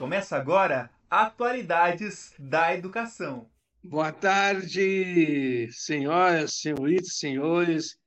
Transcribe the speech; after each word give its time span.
Começa 0.00 0.34
agora 0.34 0.90
Atualidades 1.10 2.32
da 2.38 2.74
Educação. 2.74 3.50
Boa 3.84 4.10
tarde, 4.10 5.68
senhoras, 5.70 6.54
senhoritas, 6.54 7.18
senhores 7.18 7.98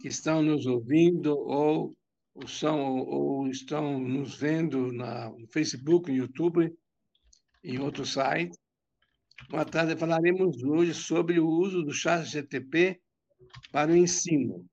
que 0.00 0.08
estão 0.08 0.42
nos 0.42 0.66
ouvindo 0.66 1.38
ou, 1.38 1.96
são, 2.48 2.96
ou 2.98 3.46
estão 3.46 3.96
nos 4.00 4.34
vendo 4.34 4.92
na, 4.92 5.30
no 5.30 5.46
Facebook, 5.46 6.10
no 6.10 6.16
YouTube 6.16 6.76
em 7.62 7.78
outros 7.78 8.14
sites. 8.14 8.58
Boa 9.48 9.64
tarde, 9.64 9.96
falaremos 9.96 10.64
hoje 10.64 10.94
sobre 10.94 11.38
o 11.38 11.46
uso 11.46 11.84
do 11.84 11.92
chat 11.92 12.24
GTP 12.24 13.00
para 13.70 13.92
o 13.92 13.96
ensino. 13.96 14.66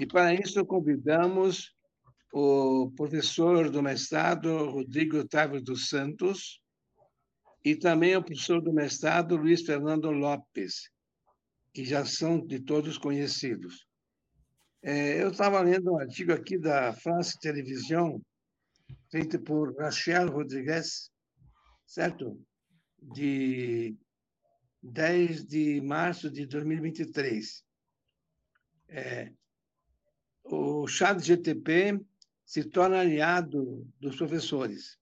E 0.00 0.06
para 0.06 0.32
isso 0.32 0.64
convidamos 0.64 1.74
o 2.32 2.90
professor 2.92 3.70
do 3.70 3.82
mestrado 3.82 4.70
Rodrigo 4.70 5.18
Otávio 5.18 5.60
dos 5.60 5.88
Santos 5.88 6.60
e 7.64 7.74
também 7.76 8.16
o 8.16 8.22
professor 8.22 8.60
do 8.62 8.72
mestrado 8.72 9.36
Luiz 9.36 9.62
Fernando 9.62 10.10
Lopes, 10.10 10.90
que 11.74 11.84
já 11.84 12.04
são 12.04 12.44
de 12.44 12.60
todos 12.60 12.96
conhecidos. 12.96 13.86
É, 14.82 15.22
eu 15.22 15.30
estava 15.30 15.60
lendo 15.60 15.92
um 15.92 15.98
artigo 15.98 16.32
aqui 16.32 16.56
da 16.56 16.92
France 16.92 17.38
Television, 17.38 18.18
feito 19.10 19.38
por 19.40 19.76
Rachel 19.76 20.30
Rodrigues, 20.30 21.10
certo? 21.84 22.40
De 23.02 23.94
10 24.82 25.44
de 25.44 25.80
março 25.82 26.30
de 26.30 26.46
2023. 26.46 27.62
É, 28.88 29.32
o 30.44 30.86
chat 30.86 31.22
GTP 31.22 32.00
se 32.50 32.64
torna 32.64 32.98
aliado 32.98 33.86
dos 34.00 34.16
professores. 34.16 34.98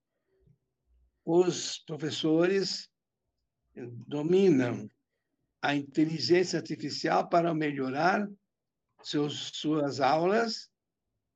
Os 1.25 1.79
professores 1.79 2.91
dominam 4.07 4.87
a 5.63 5.75
inteligência 5.75 6.59
artificial 6.59 7.27
para 7.27 7.55
melhorar 7.55 8.29
seus, 9.03 9.53
suas 9.55 9.99
aulas 9.99 10.69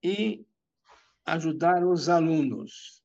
e 0.02 0.44
ajudar 1.24 1.82
os 1.82 2.10
alunos. 2.10 3.02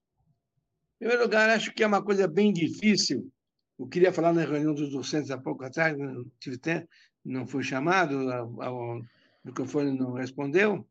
Em 0.95 1.05
primeiro 1.05 1.23
lugar, 1.23 1.49
acho 1.49 1.73
que 1.73 1.83
é 1.83 1.87
uma 1.87 2.03
coisa 2.03 2.27
bem 2.27 2.51
difícil. 2.51 3.31
Eu 3.79 3.87
queria 3.87 4.11
falar 4.11 4.33
na 4.33 4.41
reunião 4.43 4.73
dos 4.73 4.91
docentes 4.91 5.31
há 5.31 5.37
pouco 5.37 5.63
atrás, 5.63 5.97
não 5.97 6.29
tive 6.41 6.57
tempo, 6.57 6.85
não 7.23 7.47
fui 7.47 7.63
chamado, 7.63 8.17
o 8.17 9.01
microfone 9.45 9.97
não 9.97 10.11
respondeu 10.11 10.85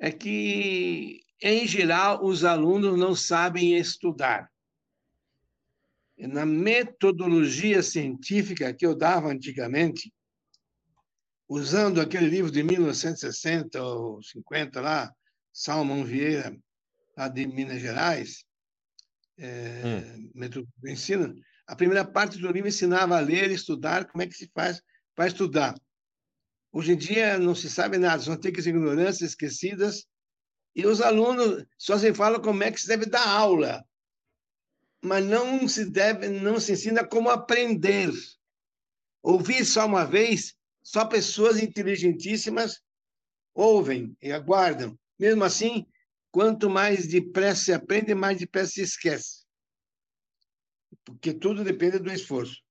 é 0.00 0.10
que, 0.10 1.20
em 1.42 1.66
geral, 1.66 2.24
os 2.24 2.42
alunos 2.42 2.98
não 2.98 3.14
sabem 3.14 3.76
estudar. 3.76 4.50
Na 6.16 6.46
metodologia 6.46 7.82
científica 7.82 8.72
que 8.72 8.84
eu 8.84 8.94
dava 8.94 9.28
antigamente, 9.28 10.12
usando 11.46 12.00
aquele 12.00 12.28
livro 12.28 12.50
de 12.50 12.62
1960 12.62 13.82
ou 13.82 14.22
50 14.22 14.80
lá, 14.80 15.14
Salmão 15.52 16.04
Vieira, 16.04 16.56
lá 17.16 17.28
de 17.28 17.46
Minas 17.46 17.80
Gerais, 17.80 18.44
é, 19.38 20.02
hum. 20.34 20.48
do 20.78 20.88
ensino, 20.88 21.34
a 21.66 21.76
primeira 21.76 22.04
parte 22.04 22.38
do 22.38 22.50
livro 22.50 22.68
ensinava 22.68 23.16
a 23.16 23.20
ler 23.20 23.50
e 23.50 23.54
estudar, 23.54 24.06
como 24.06 24.22
é 24.22 24.26
que 24.26 24.34
se 24.34 24.50
faz 24.54 24.82
para 25.14 25.26
estudar. 25.26 25.74
Hoje 26.72 26.92
em 26.92 26.96
dia 26.96 27.38
não 27.38 27.54
se 27.54 27.68
sabe 27.68 27.98
nada, 27.98 28.22
são 28.22 28.34
antigas 28.34 28.66
ignorâncias 28.66 29.30
esquecidas, 29.30 30.06
e 30.74 30.86
os 30.86 31.00
alunos 31.00 31.64
só 31.76 31.98
se 31.98 32.14
falam 32.14 32.40
como 32.40 32.62
é 32.62 32.70
que 32.70 32.80
se 32.80 32.86
deve 32.86 33.06
dar 33.06 33.26
aula, 33.26 33.84
mas 35.02 35.24
não 35.24 35.66
se 35.66 35.84
deve, 35.84 36.28
não 36.28 36.60
se 36.60 36.72
ensina 36.72 37.04
como 37.04 37.28
aprender. 37.30 38.10
Ouvir 39.22 39.64
só 39.64 39.86
uma 39.86 40.04
vez, 40.04 40.54
só 40.82 41.04
pessoas 41.04 41.60
inteligentíssimas 41.60 42.80
ouvem 43.54 44.16
e 44.22 44.30
aguardam. 44.32 44.98
Mesmo 45.18 45.44
assim, 45.44 45.86
quanto 46.30 46.70
mais 46.70 47.06
depressa 47.06 47.64
se 47.64 47.72
aprende, 47.72 48.14
mais 48.14 48.38
depressa 48.38 48.72
se 48.72 48.82
esquece. 48.82 49.44
Porque 51.04 51.34
tudo 51.34 51.64
depende 51.64 51.98
do 51.98 52.12
esforço. 52.12 52.62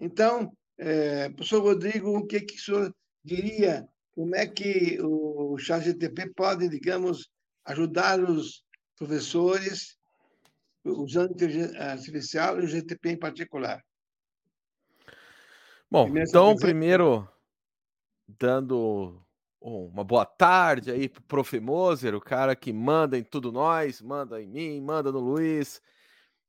Então, 0.00 0.56
é, 0.78 1.28
professor 1.30 1.62
Rodrigo, 1.62 2.16
o 2.16 2.26
que, 2.26 2.40
que 2.40 2.56
o 2.56 2.60
senhor 2.60 2.94
diria 3.24 3.88
como 4.14 4.34
é 4.34 4.46
que 4.46 4.98
o 5.00 5.56
ChatGTP 5.58 6.32
pode, 6.34 6.68
digamos, 6.68 7.30
ajudar 7.64 8.20
os 8.20 8.64
professores 8.96 9.96
usando 10.84 11.32
inteligência 11.32 11.80
artificial 11.80 12.60
e 12.60 12.64
o 12.64 12.68
GTP 12.68 13.10
em 13.10 13.18
particular. 13.18 13.82
Bom, 15.90 16.04
primeiro, 16.04 16.28
então, 16.28 16.56
primeiro, 16.56 17.28
dando 18.26 19.22
uma 19.60 20.02
boa 20.02 20.24
tarde 20.24 20.90
aí 20.90 21.08
para 21.08 21.20
o 21.20 21.24
Prof. 21.24 21.60
Moser, 21.60 22.14
o 22.14 22.20
cara 22.20 22.56
que 22.56 22.72
manda 22.72 23.16
em 23.16 23.22
tudo 23.22 23.52
nós, 23.52 24.00
manda 24.00 24.42
em 24.42 24.46
mim, 24.46 24.80
manda 24.80 25.12
no 25.12 25.20
Luiz. 25.20 25.80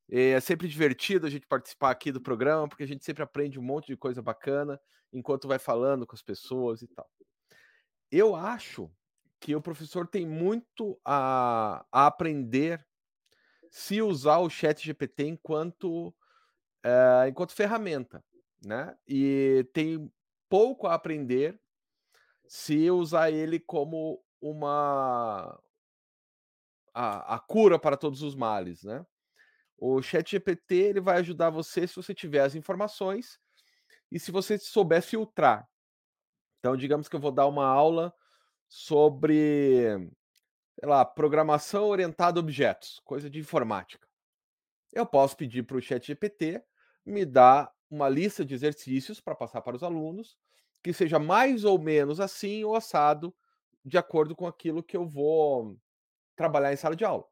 É 0.09 0.39
sempre 0.39 0.67
divertido 0.67 1.25
a 1.25 1.29
gente 1.29 1.47
participar 1.47 1.91
aqui 1.91 2.11
do 2.11 2.21
programa, 2.21 2.67
porque 2.67 2.83
a 2.83 2.87
gente 2.87 3.03
sempre 3.03 3.23
aprende 3.23 3.59
um 3.59 3.63
monte 3.63 3.87
de 3.87 3.97
coisa 3.97 4.21
bacana 4.21 4.79
enquanto 5.11 5.47
vai 5.47 5.59
falando 5.59 6.05
com 6.05 6.15
as 6.15 6.21
pessoas 6.21 6.81
e 6.81 6.87
tal. 6.87 7.09
Eu 8.11 8.35
acho 8.35 8.91
que 9.39 9.55
o 9.55 9.61
professor 9.61 10.07
tem 10.07 10.25
muito 10.25 10.99
a, 11.03 11.85
a 11.91 12.07
aprender 12.07 12.85
se 13.69 14.01
usar 14.01 14.37
o 14.37 14.49
chat 14.49 14.85
GPT 14.85 15.25
enquanto, 15.27 16.13
é, 16.83 17.27
enquanto 17.27 17.53
ferramenta, 17.53 18.23
né? 18.63 18.95
E 19.07 19.67
tem 19.73 20.11
pouco 20.47 20.85
a 20.85 20.93
aprender 20.93 21.59
se 22.47 22.91
usar 22.91 23.31
ele 23.31 23.59
como 23.59 24.23
uma 24.39 25.59
a, 26.93 27.35
a 27.35 27.39
cura 27.39 27.79
para 27.79 27.97
todos 27.97 28.21
os 28.21 28.35
males, 28.35 28.83
né? 28.83 29.05
O 29.77 30.01
chat 30.01 30.31
GPT 30.31 30.75
ele 30.75 31.01
vai 31.01 31.17
ajudar 31.17 31.49
você 31.49 31.87
se 31.87 31.95
você 31.95 32.13
tiver 32.13 32.41
as 32.41 32.55
informações 32.55 33.39
e 34.11 34.19
se 34.19 34.31
você 34.31 34.57
souber 34.57 35.01
filtrar. 35.01 35.67
Então, 36.59 36.77
digamos 36.77 37.09
que 37.09 37.15
eu 37.15 37.19
vou 37.19 37.31
dar 37.31 37.47
uma 37.47 37.65
aula 37.65 38.13
sobre, 38.69 39.85
sei 40.79 40.89
lá, 40.89 41.03
programação 41.03 41.85
orientada 41.87 42.39
a 42.39 42.41
objetos, 42.41 43.01
coisa 43.03 43.29
de 43.29 43.39
informática. 43.39 44.07
Eu 44.93 45.05
posso 45.05 45.35
pedir 45.35 45.63
para 45.63 45.77
o 45.77 45.81
Chat 45.81 46.07
GPT 46.07 46.63
me 47.05 47.25
dar 47.25 47.71
uma 47.89 48.07
lista 48.07 48.45
de 48.45 48.53
exercícios 48.53 49.19
para 49.19 49.35
passar 49.35 49.61
para 49.61 49.75
os 49.75 49.83
alunos, 49.83 50.37
que 50.81 50.93
seja 50.93 51.19
mais 51.19 51.63
ou 51.63 51.77
menos 51.79 52.19
assim 52.19 52.63
ou 52.63 52.75
assado, 52.75 53.35
de 53.83 53.97
acordo 53.97 54.35
com 54.35 54.47
aquilo 54.47 54.83
que 54.83 54.95
eu 54.95 55.05
vou 55.05 55.77
trabalhar 56.35 56.71
em 56.71 56.77
sala 56.77 56.95
de 56.95 57.03
aula. 57.03 57.25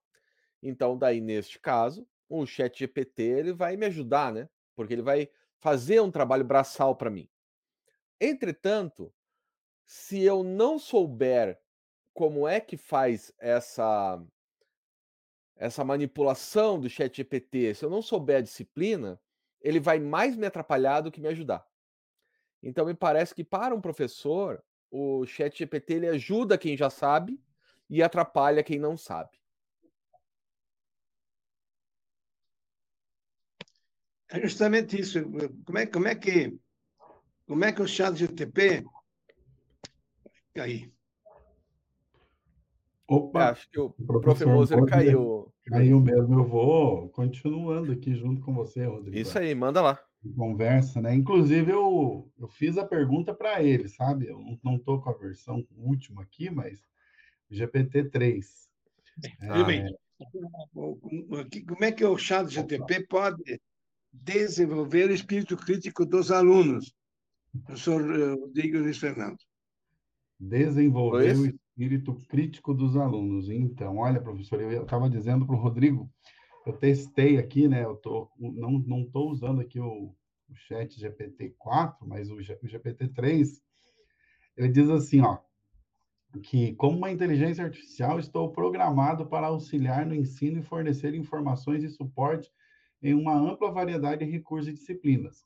Então, 0.62 0.97
daí, 0.97 1.22
neste 1.22 1.59
caso, 1.59 2.07
o 2.31 2.46
Chat 2.46 2.80
GPT 2.80 3.24
ele 3.24 3.52
vai 3.52 3.75
me 3.75 3.86
ajudar, 3.86 4.31
né? 4.31 4.47
Porque 4.75 4.94
ele 4.94 5.02
vai 5.02 5.30
fazer 5.59 6.00
um 6.00 6.09
trabalho 6.09 6.46
braçal 6.46 6.96
para 6.96 7.09
mim. 7.09 7.30
Entretanto, 8.19 9.14
se 9.86 10.24
eu 10.24 10.44
não 10.44 10.80
souber 10.80 11.59
como 12.14 12.47
é 12.47 12.59
que 12.59 12.78
faz 12.78 13.34
essa 13.38 14.24
essa 15.56 15.84
manipulação 15.84 16.80
do 16.80 16.90
chat 16.90 17.16
GPT, 17.16 17.75
se 17.75 17.86
eu 17.86 17.90
não 17.90 18.02
souber 18.02 18.38
a 18.38 18.42
disciplina, 18.42 19.22
ele 19.62 19.80
vai 19.80 20.00
mais 20.00 20.36
me 20.36 20.48
atrapalhar 20.48 21.02
do 21.02 21.12
que 21.12 21.22
me 21.22 21.28
ajudar. 21.28 21.63
Então 22.63 22.86
me 22.86 22.96
parece 22.96 23.36
que 23.36 23.44
para 23.44 23.75
um 23.75 23.81
professor, 23.81 24.63
o 24.90 25.24
chat 25.28 25.56
GPT 25.56 25.94
ele 25.94 26.08
ajuda 26.08 26.58
quem 26.58 26.75
já 26.75 26.90
sabe 26.90 27.40
e 27.88 28.02
atrapalha 28.02 28.63
quem 28.63 28.80
não 28.80 28.98
sabe. 28.98 29.40
É 34.31 34.39
justamente 34.39 35.00
isso. 35.00 35.22
Como 35.66 35.78
é, 35.78 35.86
como 35.86 36.07
é 36.07 36.16
que 36.16 36.57
como 37.51 37.66
é 37.66 37.74
que 37.74 37.81
o 37.81 37.88
chat 37.88 38.16
GTP 38.16 38.86
aí? 40.56 40.89
Opa, 43.06 43.50
acho 43.50 43.69
que 43.69 43.78
o 43.78 43.89
professor 43.89 44.48
Moser 44.48 44.86
caiu. 44.86 45.51
Caiu 45.66 46.00
mesmo. 46.00 46.39
Eu 46.39 46.48
vou 46.48 47.10
continuando 47.10 47.92
aqui 47.92 48.16
junto 48.16 48.42
com 48.42 48.54
você, 48.54 48.86
Rodrigo. 48.86 49.18
Isso 49.18 49.38
aí, 49.38 49.54
manda 49.54 49.81
lá. 49.81 50.01
Conversa, 50.38 51.01
né? 51.01 51.13
Inclusive, 51.13 51.72
eu, 51.74 52.31
eu 52.39 52.48
fiz 52.48 52.77
a 52.77 52.86
pergunta 52.86 53.34
para 53.34 53.62
ele, 53.62 53.89
sabe? 53.89 54.27
Eu 54.27 54.39
não 54.63 54.77
estou 54.77 55.01
com 55.01 55.10
a 55.10 55.18
versão 55.18 55.68
última 55.75 56.22
aqui, 56.22 56.50
mas 56.50 56.80
GPT-3. 57.51 58.45
É... 59.42 59.89
Como 61.68 61.84
é 61.84 61.92
que 61.92 62.06
o 62.06 62.18
chat 62.18 62.48
GTP 62.48 63.07
pode 63.07 63.60
desenvolver 64.12 65.10
o 65.10 65.13
espírito 65.13 65.56
crítico 65.56 66.06
dos 66.06 66.31
alunos, 66.31 66.94
professor 67.66 68.02
eh, 68.02 68.34
Rodrigo 68.34 68.80
Luiz 68.80 68.98
Fernando. 68.98 69.38
Desenvolver 70.40 71.38
o 71.38 71.46
espírito 71.46 72.16
crítico 72.28 72.74
dos 72.74 72.96
alunos. 72.96 73.50
Então, 73.50 73.98
olha, 73.98 74.22
professor, 74.22 74.60
eu 74.62 74.84
estava 74.84 75.10
dizendo 75.10 75.46
para 75.46 75.56
o 75.56 75.60
Rodrigo 75.60 76.10
eu 76.66 76.74
testei 76.74 77.38
aqui, 77.38 77.68
né? 77.68 77.84
Eu 77.84 77.96
tô, 77.96 78.30
não 78.38 78.72
não 78.80 79.02
estou 79.02 79.30
usando 79.31 79.62
aqui 79.62 79.80
o, 79.80 80.13
o 80.50 80.56
Chat 80.56 81.00
GPT 81.00 81.56
4, 81.58 82.08
mas 82.08 82.30
o, 82.30 82.36
o 82.36 82.68
GPT 82.68 83.08
3. 83.10 83.62
Ele 84.58 84.69
diz 84.69 84.90
assim, 84.90 85.22
ó, 85.22 85.40
que 86.44 86.74
como 86.75 86.98
uma 86.98 87.12
inteligência 87.12 87.63
artificial 87.63 88.19
estou 88.19 88.52
programado 88.52 89.25
para 89.25 89.48
auxiliar 89.48 90.06
no 90.06 90.13
ensino 90.13 90.60
e 90.60 90.63
fornecer 90.63 91.16
informações 91.16 91.84
e 91.84 91.90
suporte 91.90 92.52
em 93.01 93.13
uma 93.13 93.33
ampla 93.33 93.71
variedade 93.71 94.25
de 94.25 94.31
recursos 94.31 94.68
e 94.68 94.74
disciplinas. 94.74 95.45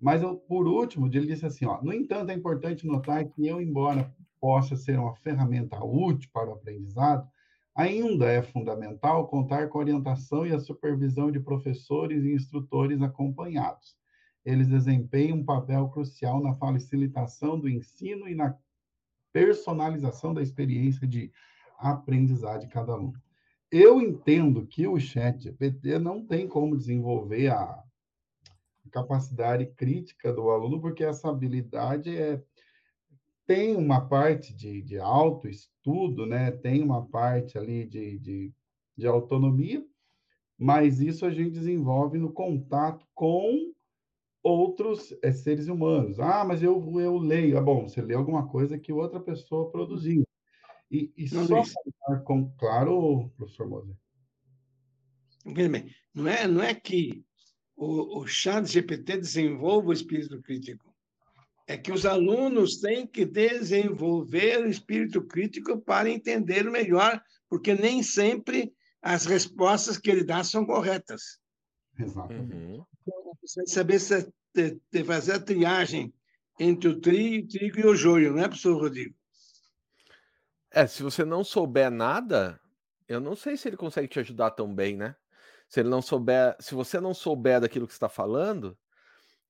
Mas, 0.00 0.22
por 0.48 0.66
último, 0.66 1.06
ele 1.06 1.26
disse 1.26 1.44
assim, 1.44 1.66
ó, 1.66 1.82
no 1.82 1.92
entanto, 1.92 2.30
é 2.30 2.34
importante 2.34 2.86
notar 2.86 3.24
que 3.26 3.46
eu, 3.46 3.60
embora 3.60 4.14
possa 4.40 4.74
ser 4.74 4.98
uma 4.98 5.14
ferramenta 5.16 5.84
útil 5.84 6.30
para 6.32 6.48
o 6.48 6.54
aprendizado, 6.54 7.28
ainda 7.74 8.26
é 8.26 8.42
fundamental 8.42 9.28
contar 9.28 9.68
com 9.68 9.78
a 9.78 9.82
orientação 9.82 10.46
e 10.46 10.52
a 10.52 10.58
supervisão 10.58 11.30
de 11.30 11.38
professores 11.38 12.24
e 12.24 12.32
instrutores 12.32 13.02
acompanhados. 13.02 13.96
Eles 14.44 14.68
desempenham 14.68 15.38
um 15.38 15.44
papel 15.44 15.88
crucial 15.90 16.42
na 16.42 16.54
facilitação 16.54 17.58
do 17.60 17.68
ensino 17.68 18.26
e 18.26 18.34
na 18.34 18.56
personalização 19.32 20.32
da 20.32 20.42
experiência 20.42 21.06
de 21.06 21.30
aprendizagem 21.78 22.66
de 22.66 22.72
cada 22.72 22.92
aluno. 22.92 23.20
Eu 23.70 24.00
entendo 24.00 24.66
que 24.66 24.86
o 24.88 24.98
chat 24.98 25.44
GPT 25.44 25.98
não 25.98 26.26
tem 26.26 26.48
como 26.48 26.76
desenvolver 26.76 27.52
a 27.52 27.84
capacidade 28.90 29.66
crítica 29.66 30.32
do 30.32 30.50
aluno, 30.50 30.80
porque 30.80 31.04
essa 31.04 31.28
habilidade 31.28 32.16
é, 32.16 32.42
tem 33.46 33.76
uma 33.76 34.00
parte 34.08 34.52
de, 34.52 34.82
de 34.82 34.98
autoestudo, 34.98 36.26
né? 36.26 36.50
tem 36.50 36.82
uma 36.82 37.06
parte 37.06 37.56
ali 37.56 37.86
de, 37.86 38.18
de, 38.18 38.52
de 38.96 39.06
autonomia, 39.06 39.84
mas 40.58 41.00
isso 41.00 41.24
a 41.24 41.30
gente 41.30 41.52
desenvolve 41.52 42.18
no 42.18 42.32
contato 42.32 43.06
com 43.14 43.72
outros 44.42 45.16
é, 45.22 45.30
seres 45.30 45.68
humanos. 45.68 46.18
Ah, 46.18 46.44
mas 46.44 46.62
eu, 46.62 47.00
eu 47.00 47.16
leio. 47.18 47.58
Ah, 47.58 47.62
bom, 47.62 47.88
você 47.88 48.02
lê 48.02 48.14
alguma 48.14 48.48
coisa 48.48 48.78
que 48.78 48.92
outra 48.92 49.20
pessoa 49.20 49.70
produziu. 49.70 50.24
E, 50.90 51.12
e 51.16 51.28
só 51.28 51.44
com, 52.24 52.50
claro, 52.58 53.30
professor 53.36 53.68
Moser. 53.68 53.94
Não 56.14 56.26
é, 56.28 56.48
não 56.48 56.62
é 56.62 56.74
que 56.74 57.24
o, 57.76 58.20
o 58.20 58.26
chat 58.26 58.66
GPT 58.66 59.18
desenvolva 59.18 59.88
o 59.88 59.92
espírito 59.92 60.40
crítico. 60.42 60.92
É 61.66 61.76
que 61.76 61.92
os 61.92 62.04
alunos 62.04 62.80
têm 62.80 63.06
que 63.06 63.24
desenvolver 63.24 64.64
o 64.64 64.68
espírito 64.68 65.22
crítico 65.22 65.80
para 65.80 66.10
entender 66.10 66.64
melhor, 66.64 67.22
porque 67.48 67.74
nem 67.74 68.02
sempre 68.02 68.72
as 69.00 69.24
respostas 69.24 69.96
que 69.96 70.10
ele 70.10 70.24
dá 70.24 70.42
são 70.42 70.66
corretas. 70.66 71.38
Exatamente. 71.98 72.54
Uhum. 72.54 72.84
Você 73.40 73.66
saber 73.66 74.00
se, 74.00 74.28
de, 74.54 74.80
de 74.92 75.04
fazer 75.04 75.34
a 75.34 75.40
triagem 75.40 76.12
entre 76.58 76.88
o 76.88 77.00
trigo, 77.00 77.48
trigo 77.48 77.78
e 77.78 77.86
o 77.86 77.94
joio, 77.94 78.32
não 78.32 78.40
é, 78.42 78.48
professor 78.48 78.76
Rodrigo? 78.76 79.14
É, 80.72 80.86
se 80.86 81.02
você 81.02 81.24
não 81.24 81.42
souber 81.42 81.90
nada, 81.90 82.60
eu 83.08 83.20
não 83.20 83.34
sei 83.34 83.56
se 83.56 83.68
ele 83.68 83.76
consegue 83.76 84.06
te 84.08 84.20
ajudar 84.20 84.52
tão 84.52 84.72
bem, 84.72 84.96
né? 84.96 85.16
Se 85.68 85.80
ele 85.80 85.88
não 85.88 86.00
souber, 86.00 86.56
se 86.60 86.74
você 86.74 87.00
não 87.00 87.12
souber 87.12 87.60
daquilo 87.60 87.86
que 87.86 87.92
está 87.92 88.08
falando, 88.08 88.78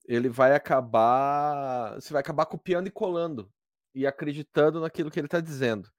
ele 0.07 0.29
vai 0.29 0.55
acabar, 0.55 1.95
você 1.95 2.13
vai 2.13 2.21
acabar 2.21 2.47
copiando 2.47 2.87
e 2.87 2.91
colando 2.91 3.53
e 3.95 4.07
acreditando 4.07 4.81
naquilo 4.81 5.11
que 5.11 5.21
ele 5.21 5.27
está 5.27 5.41
dizendo. 5.41 5.91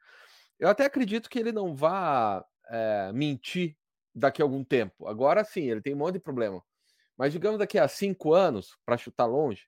Eu 0.59 0.69
até 0.69 0.85
acredito 0.85 1.29
que 1.29 1.39
ele 1.39 1.51
não 1.51 1.75
vá 1.75 2.43
é, 2.67 3.11
mentir 3.13 3.77
daqui 4.13 4.41
a 4.41 4.45
algum 4.45 4.63
tempo. 4.63 5.07
Agora 5.07 5.43
sim, 5.43 5.69
ele 5.69 5.81
tem 5.81 5.93
um 5.93 5.97
monte 5.97 6.13
de 6.13 6.19
problema. 6.19 6.63
Mas 7.17 7.31
digamos 7.31 7.59
daqui 7.59 7.77
a 7.77 7.87
cinco 7.87 8.33
anos, 8.33 8.77
para 8.85 8.97
chutar 8.97 9.25
longe, 9.25 9.67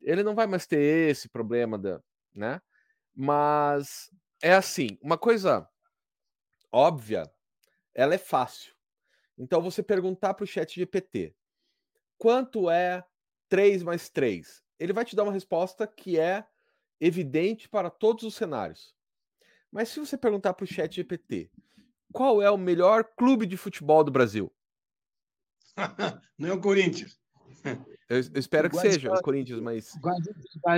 ele 0.00 0.22
não 0.22 0.34
vai 0.34 0.46
mais 0.46 0.66
ter 0.66 1.10
esse 1.10 1.28
problema, 1.28 1.78
da, 1.78 2.00
né? 2.34 2.60
Mas 3.14 4.10
é 4.44 4.52
assim, 4.52 4.98
uma 5.00 5.16
coisa 5.16 5.66
óbvia, 6.70 7.32
ela 7.94 8.14
é 8.14 8.18
fácil. 8.18 8.74
Então, 9.38 9.62
você 9.62 9.82
perguntar 9.82 10.34
para 10.34 10.44
o 10.44 10.46
chat 10.46 10.78
GPT 10.78 11.34
quanto 12.18 12.68
é 12.68 13.02
3 13.48 13.82
mais 13.82 14.10
3? 14.10 14.62
Ele 14.78 14.92
vai 14.92 15.02
te 15.02 15.16
dar 15.16 15.22
uma 15.22 15.32
resposta 15.32 15.86
que 15.86 16.18
é 16.20 16.46
evidente 17.00 17.70
para 17.70 17.88
todos 17.88 18.22
os 18.22 18.34
cenários. 18.34 18.94
Mas 19.72 19.88
se 19.88 19.98
você 19.98 20.14
perguntar 20.14 20.52
para 20.52 20.64
o 20.64 20.68
chat 20.68 20.94
GPT 20.94 21.50
qual 22.12 22.42
é 22.42 22.50
o 22.50 22.58
melhor 22.58 23.02
clube 23.16 23.46
de 23.46 23.56
futebol 23.56 24.04
do 24.04 24.10
Brasil? 24.10 24.52
Não 26.36 26.50
é 26.50 26.52
o 26.52 26.60
Corinthians. 26.60 27.18
Eu, 28.08 28.18
eu 28.18 28.38
espero 28.38 28.68
que 28.68 28.76
seja 28.76 29.12
o 29.12 29.22
Corinthians, 29.22 29.60
mas. 29.60 29.92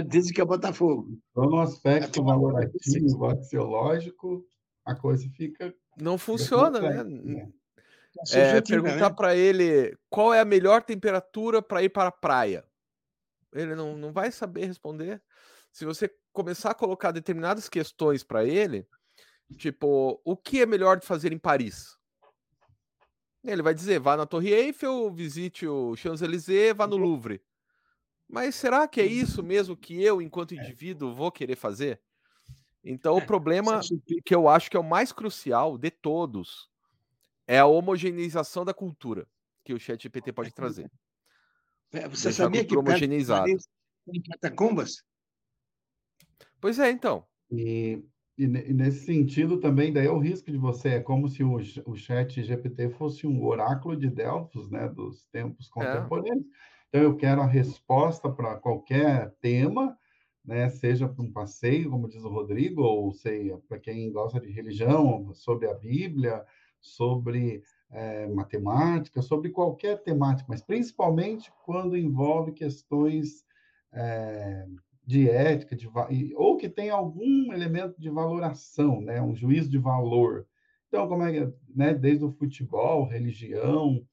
Dizem 0.06 0.32
que 0.32 0.40
é 0.40 0.44
o 0.44 0.46
Botafogo. 0.46 1.18
Então, 1.30 1.44
no 1.44 1.60
aspecto 1.60 2.22
valorativo, 2.22 3.26
axiológico, 3.26 4.46
a 4.84 4.94
coisa 4.94 5.28
fica. 5.36 5.74
Não 6.00 6.16
funciona, 6.16 6.80
né? 6.80 7.02
né? 7.04 7.52
é, 8.32 8.60
perguntar 8.60 9.10
né? 9.10 9.14
para 9.16 9.34
ele 9.34 9.96
qual 10.08 10.32
é 10.32 10.40
a 10.40 10.44
melhor 10.44 10.82
temperatura 10.82 11.60
para 11.60 11.82
ir 11.82 11.88
para 11.88 12.08
a 12.08 12.12
praia. 12.12 12.64
Ele 13.52 13.74
não, 13.74 13.96
não 13.96 14.12
vai 14.12 14.30
saber 14.30 14.66
responder. 14.66 15.20
Se 15.72 15.84
você 15.84 16.10
começar 16.32 16.70
a 16.70 16.74
colocar 16.74 17.10
determinadas 17.10 17.68
questões 17.68 18.22
para 18.22 18.44
ele, 18.44 18.86
tipo, 19.56 20.20
o 20.24 20.36
que 20.36 20.60
é 20.60 20.66
melhor 20.66 20.98
de 20.98 21.06
fazer 21.06 21.32
em 21.32 21.38
Paris? 21.38 21.95
Ele 23.46 23.62
vai 23.62 23.74
dizer, 23.74 24.00
vá 24.00 24.16
na 24.16 24.26
Torre 24.26 24.52
Eiffel, 24.52 25.10
visite 25.12 25.66
o 25.66 25.94
Champs-Élysées, 25.94 26.76
vá 26.76 26.86
no 26.86 26.96
Louvre. 26.96 27.40
Mas 28.28 28.56
será 28.56 28.88
que 28.88 29.00
é 29.00 29.06
isso 29.06 29.42
mesmo 29.42 29.76
que 29.76 30.02
eu, 30.02 30.20
enquanto 30.20 30.52
é. 30.52 30.56
indivíduo, 30.56 31.14
vou 31.14 31.30
querer 31.30 31.56
fazer? 31.56 32.00
Então, 32.82 33.14
o 33.14 33.18
é, 33.18 33.24
problema 33.24 33.80
que 34.24 34.34
eu 34.34 34.48
acho 34.48 34.70
que 34.70 34.76
é 34.76 34.80
o 34.80 34.84
mais 34.84 35.12
crucial 35.12 35.78
de 35.78 35.90
todos 35.90 36.68
é 37.46 37.58
a 37.58 37.66
homogeneização 37.66 38.64
da 38.64 38.74
cultura 38.74 39.28
que 39.64 39.72
o 39.72 39.78
chat 39.78 40.02
GPT 40.02 40.32
pode 40.32 40.52
trazer. 40.52 40.90
É, 41.92 42.08
você 42.08 42.28
Deixar 42.28 42.44
sabia 42.44 42.64
que 42.64 42.76
homogeneizada. 42.76 43.44
tem 43.44 44.22
catacumbas? 44.22 45.02
Pois 46.60 46.78
é, 46.78 46.90
então. 46.90 47.26
E, 47.50 48.02
e, 48.38 48.46
nesse 48.46 49.06
sentido 49.06 49.58
também, 49.58 49.92
daí 49.92 50.06
é 50.06 50.10
o 50.10 50.18
risco 50.18 50.50
de 50.50 50.58
você, 50.58 50.90
é 50.90 51.00
como 51.00 51.28
se 51.28 51.42
o, 51.42 51.56
o 51.86 51.96
chat 51.96 52.42
GPT 52.42 52.90
fosse 52.90 53.26
um 53.26 53.44
oráculo 53.44 53.96
de 53.96 54.10
Delfos, 54.10 54.70
né, 54.70 54.88
dos 54.88 55.24
tempos 55.26 55.68
é. 55.68 55.70
contemporâneos. 55.70 56.44
É. 56.44 56.86
Então, 56.88 57.02
eu 57.02 57.16
quero 57.16 57.40
a 57.40 57.46
resposta 57.46 58.30
para 58.30 58.56
qualquer 58.56 59.34
tema, 59.40 59.96
né, 60.44 60.68
seja 60.68 61.08
para 61.08 61.24
um 61.24 61.32
passeio, 61.32 61.90
como 61.90 62.08
diz 62.08 62.22
o 62.24 62.28
Rodrigo, 62.28 62.82
ou 62.82 63.10
seja, 63.12 63.58
para 63.66 63.78
quem 63.78 64.12
gosta 64.12 64.38
de 64.38 64.50
religião, 64.50 65.32
sobre 65.34 65.68
a 65.68 65.74
Bíblia, 65.74 66.44
sobre 66.80 67.62
é, 67.90 68.26
matemática, 68.26 69.22
sobre 69.22 69.50
qualquer 69.50 70.02
temática, 70.02 70.46
mas 70.48 70.62
principalmente 70.62 71.50
quando 71.64 71.96
envolve 71.96 72.52
questões 72.52 73.44
é, 73.92 74.66
de 75.06 75.30
ética, 75.30 75.76
de, 75.76 75.88
ou 76.34 76.56
que 76.56 76.68
tem 76.68 76.90
algum 76.90 77.52
elemento 77.52 78.00
de 78.00 78.10
valoração, 78.10 79.00
né, 79.00 79.22
um 79.22 79.34
juízo 79.34 79.70
de 79.70 79.78
valor. 79.78 80.46
Então, 80.88 81.06
como 81.08 81.22
é 81.22 81.32
que, 81.32 81.52
né, 81.74 81.94
desde 81.94 82.24
o 82.24 82.32
futebol, 82.32 83.06
religião 83.06 84.04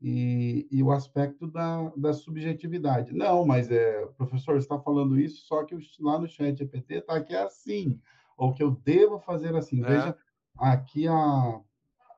e, 0.00 0.68
e 0.70 0.82
o 0.82 0.92
aspecto 0.92 1.46
da, 1.46 1.92
da 1.96 2.12
subjetividade. 2.12 3.12
Não, 3.12 3.44
mas 3.44 3.70
é, 3.70 4.06
professor, 4.16 4.56
está 4.56 4.78
falando 4.78 5.18
isso, 5.18 5.46
só 5.46 5.64
que 5.64 5.76
lá 6.00 6.18
no 6.18 6.28
chat 6.28 6.56
GPT 6.56 6.96
está 6.96 7.20
que 7.20 7.34
é 7.34 7.42
assim, 7.42 7.98
ou 8.36 8.52
que 8.52 8.62
eu 8.62 8.70
devo 8.70 9.18
fazer 9.18 9.56
assim. 9.56 9.82
É. 9.84 9.88
Veja, 9.88 10.16
aqui 10.58 11.08
a 11.08 11.60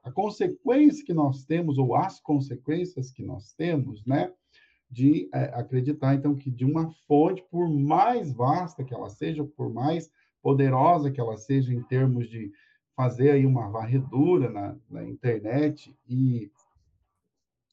a 0.09 0.11
consequência 0.11 1.05
que 1.05 1.13
nós 1.13 1.45
temos, 1.45 1.77
ou 1.79 1.95
as 1.95 2.19
consequências 2.21 3.11
que 3.11 3.23
nós 3.23 3.53
temos, 3.53 4.05
né, 4.07 4.33
de 4.91 5.29
é, 5.33 5.45
acreditar, 5.55 6.15
então, 6.15 6.35
que 6.35 6.51
de 6.51 6.65
uma 6.65 6.91
fonte, 7.07 7.45
por 7.51 7.69
mais 7.69 8.33
vasta 8.33 8.83
que 8.83 8.95
ela 8.95 9.11
seja, 9.11 9.45
por 9.45 9.73
mais 9.73 10.11
poderosa 10.43 11.11
que 11.11 11.21
ela 11.21 11.37
seja 11.37 11.73
em 11.73 11.83
termos 11.83 12.29
de 12.29 12.51
fazer 12.97 13.31
aí 13.31 13.47
uma 13.47 13.69
varredura 13.69 14.51
na, 14.51 14.77
na 14.91 15.05
internet 15.05 15.95
e, 16.09 16.51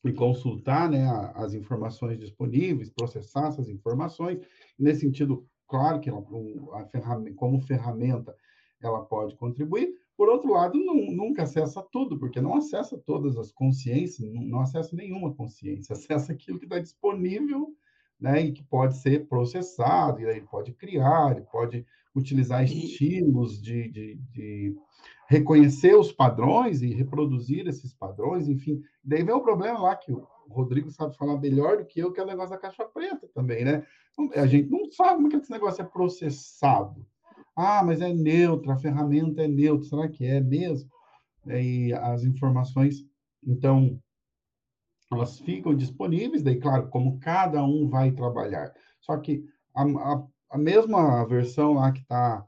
e 0.03 0.13
consultar 0.13 0.89
né, 0.89 1.07
as 1.35 1.53
informações 1.53 2.19
disponíveis, 2.19 2.89
processar 2.89 3.47
essas 3.47 3.69
informações, 3.69 4.39
nesse 4.77 5.01
sentido, 5.01 5.47
claro 5.67 5.99
que 5.99 6.09
ela, 6.09 6.23
a 6.73 6.85
ferramenta, 6.85 7.35
como 7.35 7.61
ferramenta 7.61 8.35
ela 8.81 9.03
pode 9.03 9.35
contribuir, 9.35 9.95
por 10.17 10.29
outro 10.29 10.51
lado, 10.51 10.77
não, 10.79 10.95
nunca 10.95 11.43
acessa 11.43 11.81
tudo, 11.91 12.17
porque 12.17 12.39
não 12.39 12.55
acessa 12.55 12.97
todas 12.97 13.37
as 13.37 13.51
consciências, 13.51 14.31
não, 14.33 14.41
não 14.43 14.59
acessa 14.61 14.95
nenhuma 14.95 15.33
consciência, 15.33 15.93
acessa 15.93 16.33
aquilo 16.33 16.59
que 16.59 16.65
está 16.65 16.79
disponível 16.79 17.75
né, 18.19 18.41
e 18.41 18.51
que 18.53 18.63
pode 18.63 18.97
ser 18.97 19.27
processado, 19.27 20.21
e 20.21 20.25
aí 20.25 20.37
ele 20.37 20.47
pode 20.47 20.73
criar, 20.73 21.31
ele 21.31 21.45
pode 21.51 21.85
utilizar 22.15 22.63
estilos 22.63 23.61
de, 23.61 23.89
de, 23.89 24.15
de 24.31 24.75
reconhecer 25.27 25.95
os 25.95 26.11
padrões 26.11 26.81
e 26.81 26.93
reproduzir 26.93 27.67
esses 27.67 27.93
padrões, 27.93 28.47
enfim. 28.47 28.81
Daí 29.03 29.21
vem 29.21 29.35
o 29.35 29.41
problema 29.41 29.79
lá 29.79 29.95
que 29.95 30.13
o 30.13 30.25
Rodrigo 30.49 30.89
sabe 30.91 31.17
falar 31.17 31.37
melhor 31.39 31.77
do 31.77 31.85
que 31.85 31.99
eu, 31.99 32.13
que 32.13 32.19
é 32.19 32.23
o 32.23 32.27
negócio 32.27 32.51
da 32.51 32.57
caixa 32.57 32.85
preta 32.85 33.27
também, 33.33 33.65
né? 33.65 33.85
A 34.35 34.45
gente 34.45 34.69
não 34.69 34.89
sabe 34.91 35.15
como 35.15 35.27
é 35.27 35.29
que 35.31 35.35
esse 35.37 35.51
negócio 35.51 35.81
é 35.81 35.85
processado. 35.85 37.05
Ah, 37.55 37.83
mas 37.83 38.01
é 38.01 38.13
neutro, 38.13 38.71
a 38.71 38.77
ferramenta 38.77 39.41
é 39.43 39.47
neutra, 39.47 39.87
será 39.87 40.09
que 40.09 40.25
é 40.25 40.41
mesmo? 40.41 40.89
E 41.45 41.93
as 41.93 42.23
informações, 42.23 43.05
então, 43.45 43.99
elas 45.11 45.39
ficam 45.39 45.75
disponíveis, 45.75 46.43
daí, 46.43 46.59
claro, 46.59 46.89
como 46.89 47.19
cada 47.19 47.63
um 47.63 47.87
vai 47.89 48.11
trabalhar. 48.11 48.73
Só 48.99 49.17
que 49.17 49.43
a, 49.73 49.83
a, 49.83 50.27
a 50.51 50.57
mesma 50.57 51.23
versão 51.25 51.73
lá 51.73 51.91
que 51.91 52.01
está 52.01 52.45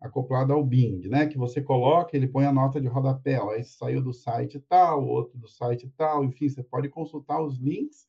acoplada 0.00 0.52
ao 0.52 0.64
Bing, 0.64 1.08
né? 1.08 1.26
Que 1.26 1.38
você 1.38 1.62
coloca, 1.62 2.16
ele 2.16 2.26
põe 2.28 2.46
a 2.46 2.52
nota 2.52 2.80
de 2.80 2.88
rodapé, 2.88 3.40
ó, 3.40 3.52
esse 3.54 3.76
saiu 3.76 4.02
do 4.02 4.12
site 4.12 4.58
tal, 4.68 5.06
outro 5.06 5.38
do 5.38 5.48
site 5.48 5.92
tal, 5.96 6.24
enfim, 6.24 6.48
você 6.48 6.62
pode 6.62 6.88
consultar 6.88 7.40
os 7.42 7.58
links 7.58 8.06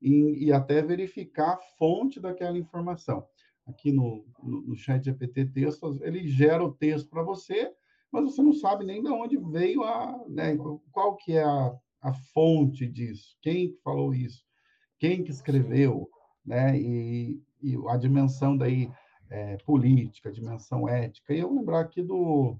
e, 0.00 0.46
e 0.46 0.52
até 0.52 0.82
verificar 0.82 1.54
a 1.54 1.60
fonte 1.78 2.20
daquela 2.20 2.58
informação. 2.58 3.26
Aqui 3.66 3.92
no, 3.92 4.24
no, 4.42 4.62
no 4.62 4.74
chat 4.74 5.04
GPT 5.04 5.46
texto, 5.46 5.98
ele 6.02 6.26
gera 6.26 6.64
o 6.64 6.72
texto 6.72 7.08
para 7.08 7.22
você, 7.22 7.70
mas 8.10 8.24
você 8.24 8.42
não 8.42 8.52
sabe 8.52 8.84
nem 8.84 9.02
de 9.02 9.08
onde 9.08 9.36
veio 9.36 9.84
a, 9.84 10.24
né, 10.28 10.56
qual 10.90 11.16
que 11.16 11.32
é 11.32 11.44
a, 11.44 11.72
a 12.00 12.12
fonte 12.12 12.86
disso, 12.86 13.36
quem 13.40 13.76
falou 13.84 14.12
isso, 14.12 14.44
quem 14.98 15.22
que 15.22 15.30
escreveu, 15.30 16.08
né? 16.44 16.78
E, 16.78 17.40
e 17.62 17.76
a 17.88 17.96
dimensão 17.96 18.56
daí 18.56 18.90
é, 19.28 19.56
política, 19.58 20.28
a 20.28 20.32
dimensão 20.32 20.88
ética. 20.88 21.32
E 21.32 21.38
eu 21.38 21.54
lembrar 21.54 21.80
aqui 21.80 22.02
do, 22.02 22.56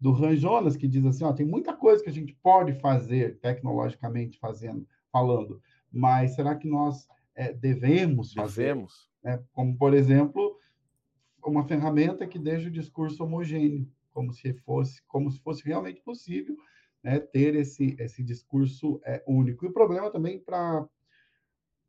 do 0.00 0.12
Han 0.12 0.36
Jonas, 0.36 0.76
que 0.76 0.88
diz 0.88 1.04
assim, 1.04 1.24
ó, 1.24 1.32
tem 1.32 1.46
muita 1.46 1.74
coisa 1.74 2.02
que 2.02 2.08
a 2.08 2.12
gente 2.12 2.34
pode 2.42 2.72
fazer 2.80 3.38
tecnologicamente 3.40 4.38
fazendo, 4.38 4.86
falando, 5.12 5.60
mas 5.92 6.34
será 6.34 6.54
que 6.54 6.68
nós 6.68 7.06
é, 7.34 7.52
devemos 7.52 8.32
fazer? 8.32 8.68
Devemos. 8.68 9.10
Né? 9.26 9.42
Como, 9.52 9.76
por 9.76 9.92
exemplo, 9.92 10.56
uma 11.44 11.66
ferramenta 11.66 12.28
que 12.28 12.38
deixa 12.38 12.68
o 12.68 12.72
discurso 12.72 13.24
homogêneo, 13.24 13.90
como 14.14 14.32
se 14.32 14.52
fosse, 14.60 15.02
como 15.08 15.28
se 15.32 15.40
fosse 15.40 15.64
realmente 15.64 16.00
possível 16.00 16.56
né, 17.02 17.18
ter 17.18 17.56
esse, 17.56 17.96
esse 17.98 18.22
discurso 18.22 19.00
é, 19.04 19.24
único. 19.26 19.64
E 19.64 19.68
o 19.68 19.72
problema 19.72 20.12
também 20.12 20.38
para 20.38 20.88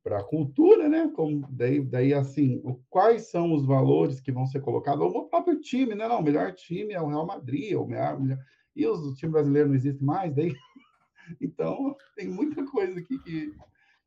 para 0.04 0.20
a 0.20 0.24
cultura, 0.24 0.88
né? 0.88 1.12
Como 1.14 1.46
daí, 1.52 1.84
daí 1.84 2.14
assim, 2.14 2.62
o, 2.64 2.80
quais 2.90 3.30
são 3.30 3.52
os 3.54 3.66
valores 3.66 4.22
que 4.22 4.32
vão 4.32 4.46
ser 4.46 4.62
colocados? 4.62 5.04
O 5.04 5.28
próprio 5.28 5.60
time, 5.60 5.96
né? 5.96 6.08
Não, 6.08 6.22
o 6.22 6.24
melhor 6.24 6.54
time 6.54 6.94
é 6.94 7.02
o 7.02 7.08
Real 7.08 7.26
Madrid, 7.26 7.74
o 7.74 7.86
melhor, 7.86 8.18
melhor... 8.18 8.40
e 8.74 8.88
os, 8.88 9.02
o 9.02 9.14
time 9.14 9.34
brasileiro 9.34 9.68
não 9.68 9.76
existe 9.76 10.02
mais, 10.02 10.34
daí 10.34 10.56
então 11.42 11.94
tem 12.16 12.30
muita 12.30 12.66
coisa 12.66 12.98
aqui 12.98 13.20
que, 13.20 13.54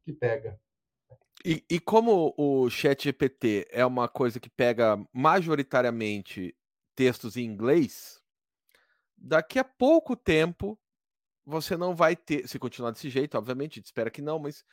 que 0.02 0.12
pega. 0.14 0.58
E, 1.44 1.64
e 1.70 1.80
como 1.80 2.34
o 2.36 2.68
Chat 2.68 3.04
GPT 3.04 3.66
é 3.70 3.84
uma 3.84 4.08
coisa 4.08 4.38
que 4.38 4.50
pega 4.50 5.02
majoritariamente 5.12 6.54
textos 6.94 7.36
em 7.36 7.44
inglês, 7.44 8.20
daqui 9.16 9.58
a 9.58 9.64
pouco 9.64 10.14
tempo 10.14 10.78
você 11.46 11.76
não 11.76 11.94
vai 11.96 12.14
ter, 12.14 12.46
se 12.46 12.58
continuar 12.58 12.90
desse 12.90 13.08
jeito, 13.08 13.36
obviamente, 13.36 13.72
a 13.72 13.74
gente 13.80 13.86
espera 13.86 14.10
que 14.10 14.22
não, 14.22 14.38
mas 14.38 14.64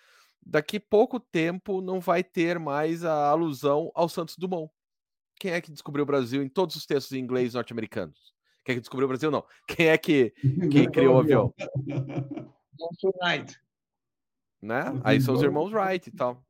daqui 0.45 0.79
pouco 0.79 1.19
tempo 1.19 1.81
não 1.81 1.99
vai 1.99 2.23
ter 2.23 2.59
mais 2.59 3.03
a 3.03 3.29
alusão 3.29 3.91
ao 3.95 4.09
Santos 4.09 4.35
Dumont. 4.37 4.71
Quem 5.39 5.51
é 5.51 5.61
que 5.61 5.71
descobriu 5.71 6.03
o 6.03 6.07
Brasil 6.07 6.43
em 6.43 6.49
todos 6.49 6.75
os 6.75 6.85
textos 6.85 7.15
em 7.15 7.19
inglês 7.19 7.53
norte-americanos? 7.53 8.33
Quem 8.65 8.73
é 8.73 8.75
que 8.75 8.81
descobriu 8.81 9.05
o 9.05 9.07
Brasil? 9.07 9.31
Não. 9.31 9.45
Quem 9.67 9.87
é 9.87 9.97
que 9.97 10.33
quem 10.71 10.91
criou 10.91 11.15
o 11.15 11.19
avião? 11.19 11.53
Wright. 13.21 13.57
Né? 14.61 14.83
Aí 15.03 15.21
são 15.21 15.35
os 15.35 15.41
irmãos 15.41 15.71
Wright 15.71 16.09
e 16.09 16.11
tal. 16.11 16.43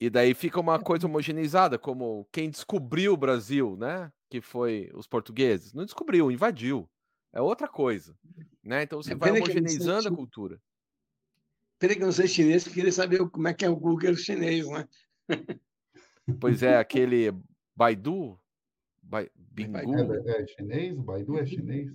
E 0.00 0.10
daí 0.10 0.34
fica 0.34 0.60
uma 0.60 0.78
coisa 0.78 1.06
homogeneizada, 1.06 1.78
como 1.78 2.28
quem 2.32 2.50
descobriu 2.50 3.14
o 3.14 3.16
Brasil, 3.16 3.76
né? 3.76 4.12
Que 4.28 4.40
foi 4.40 4.90
os 4.94 5.06
portugueses. 5.06 5.72
Não 5.72 5.84
descobriu, 5.84 6.30
invadiu. 6.30 6.88
É 7.32 7.40
outra 7.40 7.66
coisa. 7.68 8.16
Né? 8.62 8.82
Então 8.82 9.02
você 9.02 9.12
é, 9.12 9.16
vai 9.16 9.30
homogeneizando 9.30 10.08
a 10.08 10.14
cultura. 10.14 10.60
Peraí 11.78 11.96
que 11.96 12.02
eu 12.02 12.06
não 12.06 12.12
sei 12.12 12.28
chinês, 12.28 12.66
queria 12.66 12.92
saber 12.92 13.28
como 13.28 13.48
é 13.48 13.54
que 13.54 13.64
é 13.64 13.68
o 13.68 13.76
Google 13.76 14.16
chinês, 14.16 14.68
né? 14.68 14.88
Pois 16.40 16.62
é, 16.62 16.78
aquele 16.78 17.30
Baidu, 17.76 18.40
Bai, 19.02 19.30
Bingu. 19.36 19.94
É, 20.26 20.42
é, 20.42 20.46
chinês? 20.46 20.96
O 20.96 21.02
Baidu 21.02 21.38
é 21.38 21.44
chinês? 21.44 21.92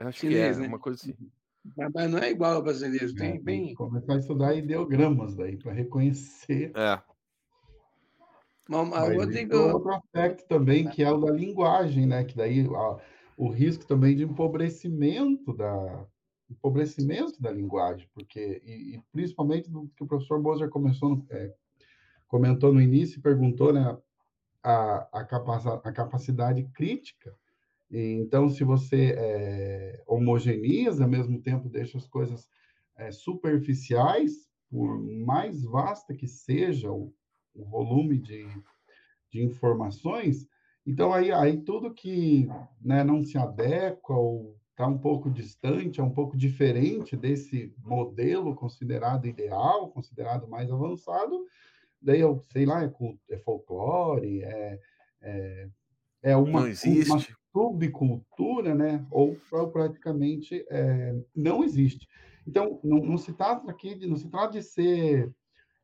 Eu 0.00 0.08
acho 0.08 0.18
chinês, 0.18 0.56
que 0.56 0.62
é, 0.62 0.62
né? 0.62 0.68
uma 0.68 0.80
coisa 0.80 1.00
assim. 1.00 1.14
Mas 1.94 2.10
não 2.10 2.18
é 2.18 2.30
igual 2.30 2.54
ao 2.54 2.62
brasileiro, 2.62 3.14
tem 3.14 3.36
é, 3.36 3.40
bem... 3.40 3.74
Começar 3.74 4.14
a 4.14 4.18
estudar 4.18 4.54
ideogramas 4.54 5.34
daí, 5.34 5.56
para 5.56 5.72
reconhecer. 5.72 6.72
É. 6.76 7.02
Mas, 8.68 8.88
mas 8.88 9.16
outro... 9.16 9.72
outro 9.74 9.94
aspecto 9.94 10.46
também, 10.48 10.88
que 10.88 11.02
é 11.02 11.10
o 11.10 11.18
da 11.18 11.30
linguagem, 11.30 12.06
né? 12.06 12.24
Que 12.24 12.36
daí 12.36 12.66
ó, 12.68 12.98
o 13.36 13.48
risco 13.48 13.86
também 13.86 14.16
de 14.16 14.24
empobrecimento 14.24 15.52
da, 15.52 16.06
empobrecimento 16.50 17.40
da 17.40 17.50
linguagem, 17.50 18.08
porque, 18.14 18.62
e, 18.64 18.96
e 18.96 19.02
principalmente 19.12 19.70
do 19.70 19.88
que 19.96 20.02
o 20.02 20.06
professor 20.06 20.40
Moser 20.40 20.68
começou 20.68 21.10
no, 21.10 21.26
é, 21.30 21.54
comentou 22.26 22.72
no 22.72 22.80
início 22.80 23.18
e 23.18 23.22
perguntou, 23.22 23.72
né, 23.72 23.96
a, 24.62 25.08
a, 25.12 25.20
a 25.20 25.92
capacidade 25.92 26.64
crítica. 26.74 27.34
Então, 27.98 28.50
se 28.50 28.62
você 28.62 29.14
é, 29.16 30.02
homogeneiza, 30.06 31.04
ao 31.04 31.10
mesmo 31.10 31.40
tempo 31.40 31.68
deixa 31.68 31.96
as 31.96 32.06
coisas 32.06 32.46
é, 32.96 33.10
superficiais, 33.10 34.46
por 34.70 35.00
mais 35.00 35.62
vasta 35.62 36.14
que 36.14 36.26
seja 36.26 36.90
o, 36.90 37.10
o 37.54 37.64
volume 37.64 38.18
de, 38.18 38.46
de 39.32 39.42
informações, 39.42 40.46
então 40.86 41.12
aí, 41.12 41.32
aí 41.32 41.56
tudo 41.62 41.94
que 41.94 42.46
né, 42.80 43.02
não 43.02 43.22
se 43.22 43.38
adequa 43.38 44.14
ou 44.14 44.56
está 44.70 44.86
um 44.86 44.98
pouco 44.98 45.30
distante, 45.30 45.98
é 45.98 46.04
um 46.04 46.12
pouco 46.12 46.36
diferente 46.36 47.16
desse 47.16 47.74
modelo 47.78 48.54
considerado 48.54 49.26
ideal, 49.26 49.88
considerado 49.88 50.46
mais 50.46 50.70
avançado, 50.70 51.46
daí 52.00 52.20
eu 52.20 52.44
sei 52.52 52.66
lá, 52.66 52.84
é, 52.84 52.92
é 53.30 53.38
folclore, 53.38 54.42
é, 54.42 54.78
é, 55.22 55.68
é 56.26 56.36
uma, 56.36 56.62
uma, 56.62 56.74
subcultura, 57.52 58.74
né? 58.74 59.06
Ou, 59.12 59.38
ou 59.52 59.70
praticamente 59.70 60.66
é, 60.68 61.14
não 61.34 61.62
existe. 61.62 62.08
Então, 62.44 62.80
não, 62.82 62.98
não, 62.98 63.16
se 63.16 63.32
trata 63.32 63.70
aqui 63.70 63.94
de, 63.94 64.08
não 64.08 64.16
se 64.16 64.28
trata 64.28 64.54
de 64.54 64.62
ser 64.62 65.32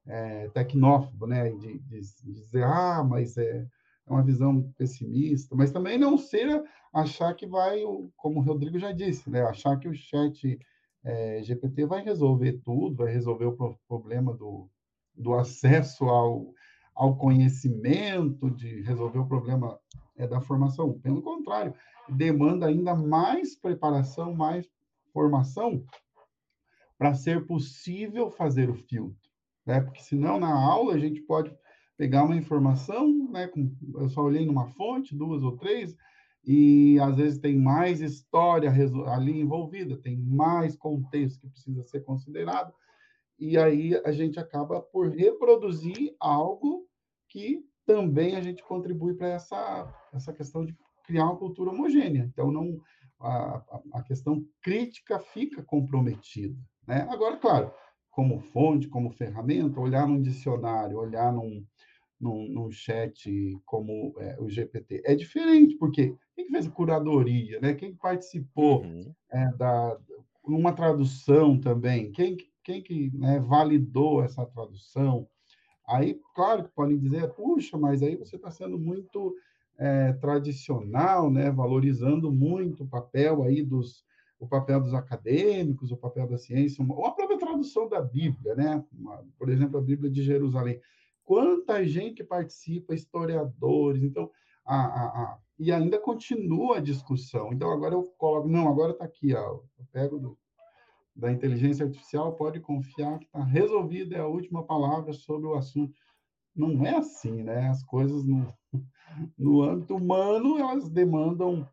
é, 0.05 0.49
tecnófobo, 0.49 1.29
né? 1.29 1.49
De, 1.51 1.79
de, 1.79 2.01
de 2.01 2.33
dizer, 2.33 2.65
ah, 2.65 3.05
mas 3.09 3.37
é, 3.37 3.65
é 4.07 4.13
uma 4.13 4.23
visão 4.23 4.63
pessimista, 4.77 5.55
mas 5.55 5.71
também 5.71 5.97
não 5.97 6.19
ser 6.19 6.65
achar 6.93 7.35
que 7.35 7.47
vai, 7.47 7.81
como 8.17 8.41
o 8.41 8.43
Rodrigo 8.43 8.81
já 8.81 8.91
disse, 8.91 9.31
né, 9.31 9.43
achar 9.43 9.79
que 9.79 9.89
o 9.89 9.95
chat 9.95 10.59
é, 11.05 11.41
GPT 11.43 11.87
vai 11.87 12.03
resolver 12.03 12.61
tudo, 12.65 12.97
vai 12.97 13.13
resolver 13.13 13.47
o 13.47 13.79
problema 13.89 14.35
do, 14.35 14.69
do 15.15 15.35
acesso 15.35 16.05
ao, 16.05 16.53
ao 16.95 17.17
conhecimento, 17.17 18.51
de 18.51 18.83
resolver 18.83 19.21
o 19.21 19.27
problema 19.27 19.79
é, 20.17 20.27
da 20.27 20.41
formação. 20.41 20.99
Pelo 21.01 21.23
contrário, 21.23 21.75
demanda 22.09 22.67
ainda 22.67 22.95
mais 22.95 23.57
preparação, 23.57 24.35
mais 24.35 24.69
formação 25.13 25.85
para 26.99 27.15
ser 27.15 27.47
possível 27.47 28.31
fazer 28.31 28.71
o 28.71 28.75
filtro, 28.75 29.31
né? 29.67 29.81
Porque 29.81 30.03
senão 30.03 30.39
na 30.39 30.53
aula 30.53 30.95
a 30.95 30.99
gente 30.99 31.21
pode 31.23 31.53
pegar 31.97 32.25
uma 32.25 32.37
informação, 32.37 33.29
né? 33.31 33.49
Com, 33.49 33.75
eu 33.95 34.09
só 34.09 34.23
olhei 34.23 34.47
numa 34.47 34.69
fonte, 34.69 35.15
duas 35.15 35.43
ou 35.43 35.57
três, 35.57 35.97
e 36.45 36.99
às 37.01 37.17
vezes 37.17 37.39
tem 37.39 37.57
mais 37.57 38.01
história 38.01 38.71
ali 39.09 39.41
envolvida, 39.41 39.97
tem 39.97 40.17
mais 40.17 40.77
contexto 40.77 41.41
que 41.41 41.49
precisa 41.49 41.85
ser 41.85 42.01
considerado, 42.01 42.73
e 43.39 43.59
aí 43.59 44.01
a 44.05 44.13
gente 44.13 44.39
acaba 44.39 44.81
por 44.81 45.09
reproduzir 45.11 46.15
algo 46.21 46.87
que 47.29 47.65
também 47.87 48.37
a 48.37 48.41
gente 48.41 48.63
contribui 48.63 49.15
para 49.15 49.29
essa, 49.29 49.93
essa 50.13 50.33
questão 50.33 50.65
de 50.65 50.77
criar 51.05 51.25
uma 51.25 51.37
cultura 51.37 51.71
homogênea. 51.71 52.29
Então, 52.33 52.51
não 52.51 52.81
a, 53.21 53.63
a 53.95 54.03
questão 54.03 54.45
crítica 54.61 55.19
fica 55.19 55.63
comprometida. 55.63 56.59
Né? 56.87 57.07
Agora, 57.11 57.37
claro, 57.37 57.73
como 58.11 58.41
fonte, 58.41 58.89
como 58.89 59.11
ferramenta, 59.11 59.81
olhar 59.81 60.07
num 60.07 60.21
dicionário, 60.21 60.99
olhar 60.99 61.33
num, 61.33 61.65
num, 62.21 62.49
num 62.49 62.71
chat 62.71 63.31
como 63.65 64.15
é, 64.19 64.37
o 64.41 64.49
GPT. 64.49 65.03
É 65.05 65.15
diferente, 65.15 65.77
porque 65.77 66.17
quem 66.35 66.49
fez 66.49 66.67
a 66.67 66.71
curadoria, 66.71 67.61
né? 67.61 67.75
quem 67.75 67.95
participou 67.95 68.83
uhum. 68.83 69.15
é, 69.31 69.53
da 69.53 69.99
uma 70.45 70.73
tradução 70.73 71.59
também, 71.59 72.11
quem, 72.11 72.37
quem 72.65 72.83
que 72.83 73.11
né, 73.17 73.39
validou 73.39 74.23
essa 74.23 74.45
tradução. 74.45 75.29
Aí, 75.87 76.21
claro 76.35 76.65
que 76.65 76.71
podem 76.71 76.99
dizer, 76.99 77.29
puxa, 77.35 77.77
mas 77.77 78.03
aí 78.03 78.17
você 78.17 78.37
está 78.37 78.51
sendo 78.51 78.79
muito 78.79 79.35
é, 79.79 80.13
tradicional, 80.15 81.31
né, 81.31 81.51
valorizando 81.51 82.31
muito 82.31 82.85
o 82.85 82.89
papel 82.89 83.43
aí 83.43 83.63
dos 83.63 84.05
o 84.43 84.49
papel 84.49 84.81
dos 84.81 84.93
acadêmicos, 84.93 85.93
o 85.93 85.97
papel 85.97 86.27
da 86.27 86.37
ciência, 86.37 86.85
ou 86.85 87.07
a 87.07 87.13
própria 87.13 87.39
tradução 87.39 87.89
da 87.89 88.03
Bíblia, 88.03 88.57
né? 88.57 88.85
Por 89.39 89.49
exemplo, 89.49 89.79
a 89.79 89.81
Bíblia 89.81 90.11
de 90.11 90.21
Jerusalém. 90.21 90.81
Quanta 91.25 91.85
gente 91.87 92.25
participa, 92.25 92.93
historiadores, 92.93 94.03
então 94.03 94.29
a, 94.65 94.77
a, 94.77 95.05
a, 95.05 95.39
e 95.57 95.71
ainda 95.71 95.97
continua 95.97 96.79
a 96.79 96.81
discussão. 96.81 97.53
Então 97.53 97.71
agora 97.71 97.95
eu 97.95 98.03
coloco, 98.19 98.49
não, 98.49 98.69
agora 98.69 98.91
está 98.91 99.05
aqui, 99.05 99.33
ó, 99.33 99.61
eu 99.79 99.87
pego 99.93 100.19
do, 100.19 100.37
da 101.15 101.31
inteligência 101.31 101.85
artificial, 101.85 102.35
pode 102.35 102.61
confiar 102.61 103.19
que 103.19 103.27
está 103.27 103.43
resolvida, 103.45 104.17
é 104.17 104.21
a 104.21 104.27
última 104.27 104.65
palavra 104.65 105.13
sobre 105.13 105.47
o 105.47 105.55
assunto. 105.55 105.95
Não 106.55 106.87
é 106.87 106.97
assim, 106.97 107.43
né? 107.43 107.69
As 107.69 107.83
coisas 107.83 108.25
no, 108.25 108.53
no 109.39 109.63
âmbito 109.63 109.97
humano, 109.97 110.59
elas 110.59 110.89
demandam 110.89 111.69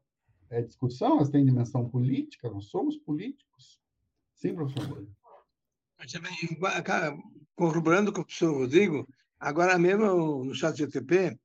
é, 0.50 0.62
discussão, 0.62 1.18
elas 1.18 1.30
têm 1.30 1.46
dimensão 1.46 1.90
política, 1.90 2.50
nós 2.50 2.66
somos 2.66 2.98
políticos. 2.98 3.80
Sim, 4.36 4.56
professor 4.56 5.08
Corroborando 7.56 8.14
com 8.14 8.22
o 8.22 8.26
professor 8.26 8.56
Rodrigo, 8.56 9.08
agora 9.38 9.78
mesmo 9.78 10.46
no 10.46 10.56
chat 10.56 10.78
GTP, 10.78 11.38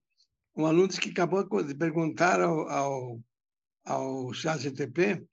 um 0.57 0.67
aluno 0.67 0.89
que 0.89 1.11
acabou 1.11 1.45
de 1.63 1.75
perguntar 1.75 2.41
ao, 2.41 2.69
ao, 2.69 3.21
ao 3.85 4.33
chat 4.33 4.61
GTP 4.61 5.27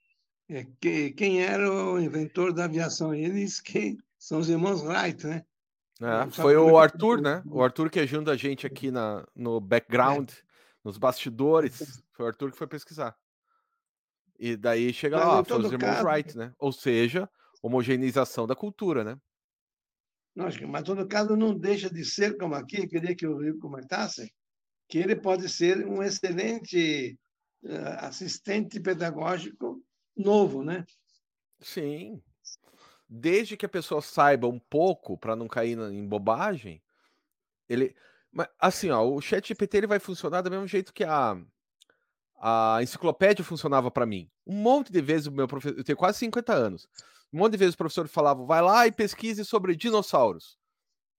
é, 0.52 0.68
que, 0.82 1.12
quem 1.12 1.42
era 1.42 1.72
o 1.72 1.98
inventor 1.98 2.54
da 2.54 2.66
aviação. 2.66 3.16
E 3.16 3.24
ele 3.24 3.36
disse 3.36 3.64
que 3.64 3.98
são 4.20 4.40
os 4.40 4.50
irmãos 4.50 4.84
Wright, 4.84 5.26
né? 5.26 5.46
É, 6.02 6.30
foi 6.30 6.58
o 6.58 6.78
Arthur, 6.78 7.22
né? 7.22 7.42
O 7.46 7.64
Arthur 7.64 7.90
que 7.90 8.00
ajuda 8.00 8.34
a 8.34 8.36
gente 8.36 8.68
aqui 8.68 8.92
na, 8.92 9.26
no 9.34 9.62
background, 9.62 10.30
é. 10.30 10.36
nos 10.84 10.98
bastidores. 10.98 12.04
Foi 12.12 12.26
o 12.26 12.28
Arthur 12.28 12.52
que 12.52 12.58
foi 12.58 12.68
pesquisar. 12.68 13.16
E 14.38 14.58
daí 14.58 14.92
chega 14.92 15.18
mas 15.18 15.26
lá, 15.26 15.46
foi 15.46 15.60
os 15.60 15.72
irmãos 15.72 15.96
caso... 15.96 16.08
Wright, 16.08 16.38
né? 16.38 16.54
Ou 16.60 16.74
seja, 16.74 17.30
homogeneização 17.62 18.46
da 18.46 18.56
cultura, 18.56 19.06
né? 19.06 19.18
Lógico, 20.36 20.68
mas 20.68 20.84
todo 20.84 21.08
caso 21.08 21.38
não 21.38 21.58
deixa 21.58 21.90
de 21.90 22.04
ser, 22.04 22.38
como 22.38 22.56
aqui, 22.56 22.88
queria 22.88 23.16
que 23.16 23.28
o 23.28 23.38
Rio 23.38 23.60
comentasse, 23.60 24.34
que 24.90 24.98
ele 24.98 25.16
pode 25.16 25.48
ser 25.48 25.86
um 25.86 26.02
excelente 26.04 27.18
uh, 27.64 28.06
assistente 28.06 28.80
pedagógico 28.80 29.82
novo, 30.22 30.64
né? 30.64 30.86
Sim. 31.60 32.22
Desde 33.08 33.58
que 33.58 33.66
a 33.66 33.70
pessoa 33.70 34.02
saiba 34.02 34.48
um 34.48 34.60
pouco, 34.60 35.18
para 35.18 35.36
não 35.36 35.48
cair 35.48 35.78
em 35.78 36.08
bobagem, 36.08 36.82
ele. 37.68 37.96
Mas, 38.32 38.48
assim, 38.60 38.90
ó, 38.90 39.04
o 39.04 39.20
chat 39.20 39.50
GPT 39.50 39.78
ele 39.78 39.88
vai 39.88 40.00
funcionar 40.00 40.42
do 40.42 40.50
mesmo 40.50 40.66
jeito 40.66 40.94
que 40.94 41.04
a, 41.04 41.38
a 42.40 42.80
enciclopédia 42.82 43.44
funcionava 43.44 43.92
para 43.92 44.06
mim. 44.06 44.30
Um 44.48 44.56
monte 44.56 44.92
de 44.92 45.02
vezes 45.02 45.28
o 45.28 45.32
meu 45.32 45.48
professor, 45.48 45.78
eu 45.78 45.84
tenho 45.84 45.98
quase 45.98 46.20
50 46.20 46.54
anos. 46.54 46.88
Um 47.34 47.40
monte 47.40 47.52
de 47.54 47.58
vezes 47.58 47.76
o 47.76 47.78
professor 47.78 48.08
falava, 48.08 48.46
vai 48.46 48.62
lá 48.62 48.88
e 48.88 48.92
pesquise 48.92 49.44
sobre 49.44 49.76
dinossauros. 49.76 50.58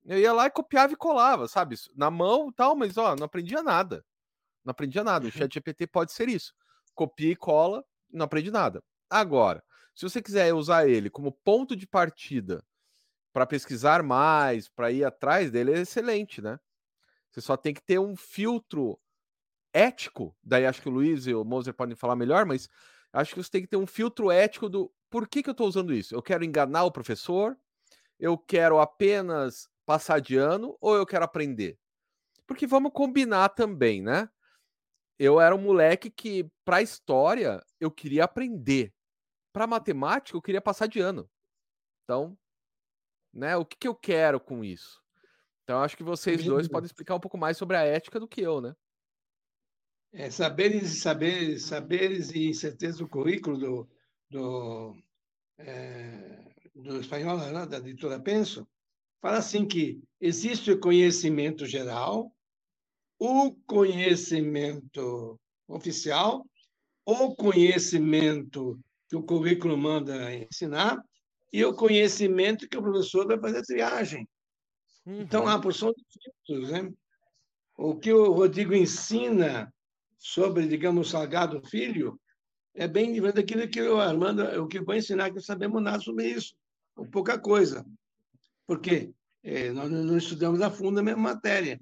Eu 0.04 0.18
ia 0.18 0.32
lá 0.32 0.46
e 0.46 0.50
copiava 0.50 0.92
e 0.92 0.96
colava, 0.96 1.46
sabe? 1.46 1.76
Na 1.94 2.10
mão 2.10 2.48
e 2.48 2.52
tal, 2.52 2.74
mas 2.74 2.96
ó, 2.96 3.14
não 3.14 3.24
aprendia 3.24 3.62
nada. 3.62 4.04
Não 4.64 4.72
aprendia 4.72 5.04
nada. 5.04 5.28
O 5.28 5.30
chat 5.32 5.52
GPT 5.52 5.86
pode 5.86 6.12
ser 6.12 6.28
isso. 6.28 6.54
Copia 6.94 7.30
e 7.30 7.36
cola, 7.36 7.84
não 8.10 8.24
aprende 8.24 8.50
nada. 8.50 8.82
Agora, 9.12 9.62
se 9.94 10.08
você 10.08 10.22
quiser 10.22 10.54
usar 10.54 10.88
ele 10.88 11.10
como 11.10 11.30
ponto 11.30 11.76
de 11.76 11.86
partida 11.86 12.64
para 13.30 13.46
pesquisar 13.46 14.02
mais, 14.02 14.70
para 14.70 14.90
ir 14.90 15.04
atrás 15.04 15.50
dele, 15.50 15.74
é 15.74 15.80
excelente, 15.80 16.40
né? 16.40 16.58
Você 17.30 17.42
só 17.42 17.54
tem 17.54 17.74
que 17.74 17.82
ter 17.82 17.98
um 17.98 18.16
filtro 18.16 18.98
ético, 19.70 20.34
daí 20.42 20.64
acho 20.64 20.80
que 20.80 20.88
o 20.88 20.92
Luiz 20.92 21.26
e 21.26 21.34
o 21.34 21.44
Moser 21.44 21.74
podem 21.74 21.94
falar 21.94 22.16
melhor, 22.16 22.46
mas 22.46 22.70
acho 23.12 23.34
que 23.34 23.42
você 23.42 23.50
tem 23.50 23.60
que 23.60 23.68
ter 23.68 23.76
um 23.76 23.86
filtro 23.86 24.30
ético 24.30 24.66
do 24.66 24.90
por 25.10 25.28
que, 25.28 25.42
que 25.42 25.50
eu 25.50 25.52
estou 25.52 25.68
usando 25.68 25.92
isso? 25.92 26.14
Eu 26.14 26.22
quero 26.22 26.42
enganar 26.42 26.84
o 26.84 26.90
professor? 26.90 27.54
Eu 28.18 28.38
quero 28.38 28.80
apenas 28.80 29.68
passar 29.84 30.22
de 30.22 30.38
ano 30.38 30.74
ou 30.80 30.96
eu 30.96 31.04
quero 31.04 31.26
aprender? 31.26 31.78
Porque 32.46 32.66
vamos 32.66 32.92
combinar 32.94 33.50
também, 33.50 34.00
né? 34.00 34.26
Eu 35.18 35.38
era 35.38 35.54
um 35.54 35.60
moleque 35.60 36.10
que, 36.10 36.50
para 36.64 36.80
história, 36.80 37.62
eu 37.78 37.90
queria 37.90 38.24
aprender. 38.24 38.90
Para 39.52 39.66
matemática, 39.66 40.36
eu 40.36 40.42
queria 40.42 40.60
passar 40.60 40.86
de 40.86 41.00
ano. 41.00 41.28
Então, 42.04 42.36
né? 43.32 43.56
O 43.56 43.64
que, 43.64 43.76
que 43.76 43.88
eu 43.88 43.94
quero 43.94 44.40
com 44.40 44.64
isso? 44.64 45.00
Então, 45.64 45.80
acho 45.80 45.96
que 45.96 46.02
vocês 46.02 46.44
dois 46.44 46.68
podem 46.68 46.86
explicar 46.86 47.14
um 47.14 47.20
pouco 47.20 47.38
mais 47.38 47.56
sobre 47.56 47.76
a 47.76 47.82
ética 47.82 48.18
do 48.18 48.28
que 48.28 48.40
eu, 48.40 48.60
né? 48.60 48.74
É, 50.12 50.30
saberes 50.30 50.92
e 50.92 51.00
saberes, 51.00 51.64
saberes 51.64 52.30
e 52.32 52.48
incerteza 52.48 52.98
do 52.98 53.08
currículo 53.08 53.56
do, 53.56 53.88
do, 54.28 54.96
é, 55.56 56.52
do 56.74 57.00
espanhol, 57.00 57.38
né, 57.38 57.64
da 57.64 57.78
editora 57.78 58.20
Penso, 58.20 58.68
fala 59.22 59.38
assim 59.38 59.66
que 59.66 60.02
existe 60.20 60.70
o 60.70 60.78
conhecimento 60.78 61.64
geral, 61.64 62.30
o 63.18 63.54
conhecimento 63.66 65.40
oficial, 65.66 66.44
o 67.06 67.34
conhecimento 67.34 68.78
que 69.12 69.16
o 69.16 69.22
currículo 69.22 69.76
manda 69.76 70.34
ensinar 70.34 70.98
e 71.52 71.62
o 71.62 71.74
conhecimento 71.74 72.66
que 72.66 72.78
o 72.78 72.82
professor 72.82 73.26
vai 73.26 73.38
fazer 73.38 73.60
triagem. 73.60 74.26
Uhum. 75.04 75.20
Então, 75.20 75.46
há 75.46 75.60
porção 75.60 75.92
de 75.92 76.02
tipos, 76.08 76.70
né? 76.70 76.90
O 77.76 77.94
que 77.94 78.10
o 78.10 78.32
Rodrigo 78.32 78.74
ensina 78.74 79.70
sobre, 80.16 80.66
digamos, 80.66 81.10
Salgado 81.10 81.60
Filho, 81.68 82.18
é 82.74 82.88
bem 82.88 83.12
diferente 83.12 83.34
daquilo 83.34 83.68
que 83.68 83.82
o 83.82 84.00
Armando, 84.00 84.44
o 84.62 84.66
que 84.66 84.80
vou 84.80 84.94
ensinar, 84.94 85.30
que 85.30 85.42
sabemos 85.42 85.82
nada 85.82 86.00
sobre 86.00 86.28
isso, 86.28 86.54
ou 86.96 87.04
pouca 87.04 87.38
coisa. 87.38 87.84
Por 88.66 88.80
quê? 88.80 89.12
É, 89.42 89.72
nós 89.72 89.90
não 89.90 90.16
estudamos 90.16 90.62
a 90.62 90.70
fundo 90.70 91.00
a 91.00 91.02
mesma 91.02 91.34
matéria. 91.34 91.78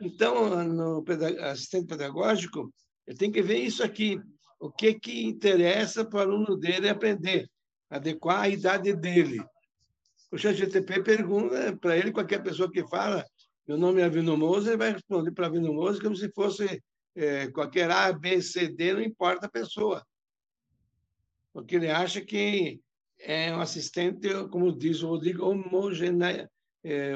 Então, 0.00 0.64
no 0.64 1.04
assistente 1.40 1.86
pedagógico, 1.86 2.74
eu 3.06 3.16
tenho 3.16 3.32
que 3.32 3.42
ver 3.42 3.58
isso 3.58 3.84
aqui. 3.84 4.20
O 4.58 4.70
que, 4.70 4.94
que 4.94 5.24
interessa 5.24 6.04
para 6.04 6.18
o 6.18 6.22
aluno 6.22 6.56
dele 6.56 6.88
aprender, 6.88 7.48
adequar 7.90 8.42
a 8.42 8.48
idade 8.48 8.92
dele. 8.94 9.44
O 10.30 10.38
ChatGTP 10.38 11.02
pergunta 11.02 11.76
para 11.80 11.96
ele, 11.96 12.12
qualquer 12.12 12.42
pessoa 12.42 12.70
que 12.70 12.86
fala, 12.88 13.24
meu 13.66 13.78
nome 13.78 14.00
é 14.00 14.04
Avino 14.04 14.36
Moser, 14.36 14.70
ele 14.70 14.78
vai 14.78 14.92
responder 14.92 15.30
para 15.32 15.46
Avino 15.46 15.72
Moser 15.72 16.02
como 16.02 16.16
se 16.16 16.28
fosse 16.32 16.82
é, 17.14 17.48
qualquer 17.48 17.90
A, 17.90 18.12
B, 18.12 18.42
C, 18.42 18.68
D, 18.68 18.94
não 18.94 19.00
importa 19.00 19.46
a 19.46 19.50
pessoa. 19.50 20.04
Porque 21.52 21.76
ele 21.76 21.88
acha 21.88 22.20
que 22.20 22.80
é 23.18 23.54
um 23.54 23.60
assistente, 23.60 24.28
como 24.50 24.76
diz 24.76 25.02
o 25.02 25.08
Rodrigo, 25.08 25.46
homogene, 25.46 26.48
é, 26.82 27.12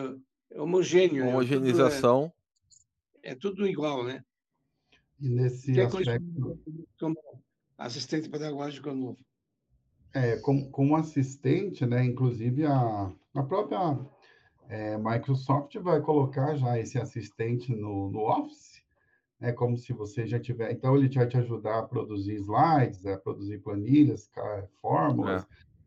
homogêneo. 0.54 1.24
Né? 1.24 1.30
Homogeneização. 1.30 2.32
É, 3.22 3.32
é, 3.32 3.34
tudo 3.34 3.66
igual, 3.66 4.04
né? 4.04 4.22
E 5.20 5.28
nesse 5.28 5.72
que 5.72 5.80
aspecto... 5.80 6.58
Como 6.98 7.16
assistente 7.76 8.28
pedagógico 8.28 8.92
novo. 8.92 9.18
É, 10.14 10.36
como, 10.38 10.70
como 10.70 10.96
assistente, 10.96 11.84
né? 11.86 12.04
Inclusive 12.04 12.64
a, 12.66 13.12
a 13.34 13.42
própria 13.42 13.98
é, 14.68 14.98
Microsoft 14.98 15.76
vai 15.78 16.00
colocar 16.00 16.54
já 16.56 16.78
esse 16.78 16.98
assistente 16.98 17.74
no, 17.74 18.10
no 18.10 18.20
Office, 18.20 18.82
é 19.40 19.52
como 19.52 19.76
se 19.76 19.92
você 19.92 20.26
já 20.26 20.38
tiver. 20.38 20.72
Então, 20.72 20.96
ele 20.96 21.08
vai 21.08 21.26
te 21.26 21.36
ajudar 21.36 21.78
a 21.78 21.82
produzir 21.82 22.34
slides, 22.34 23.06
a 23.06 23.16
produzir 23.18 23.58
planilhas, 23.58 24.30
fórmulas, 24.80 25.46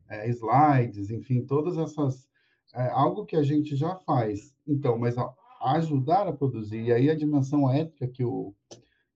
é. 0.09 0.27
É, 0.27 0.29
slides, 0.29 1.09
enfim, 1.09 1.45
todas 1.45 1.77
essas. 1.77 2.29
É, 2.73 2.87
algo 2.89 3.25
que 3.25 3.35
a 3.35 3.43
gente 3.43 3.75
já 3.75 3.95
faz. 3.95 4.55
Então, 4.65 4.97
mas 4.97 5.17
a, 5.17 5.33
ajudar 5.61 6.27
a 6.27 6.33
produzir. 6.33 6.81
E 6.83 6.93
aí 6.93 7.09
a 7.09 7.15
dimensão 7.15 7.69
ética 7.69 8.07
que 8.07 8.23
o, 8.23 8.55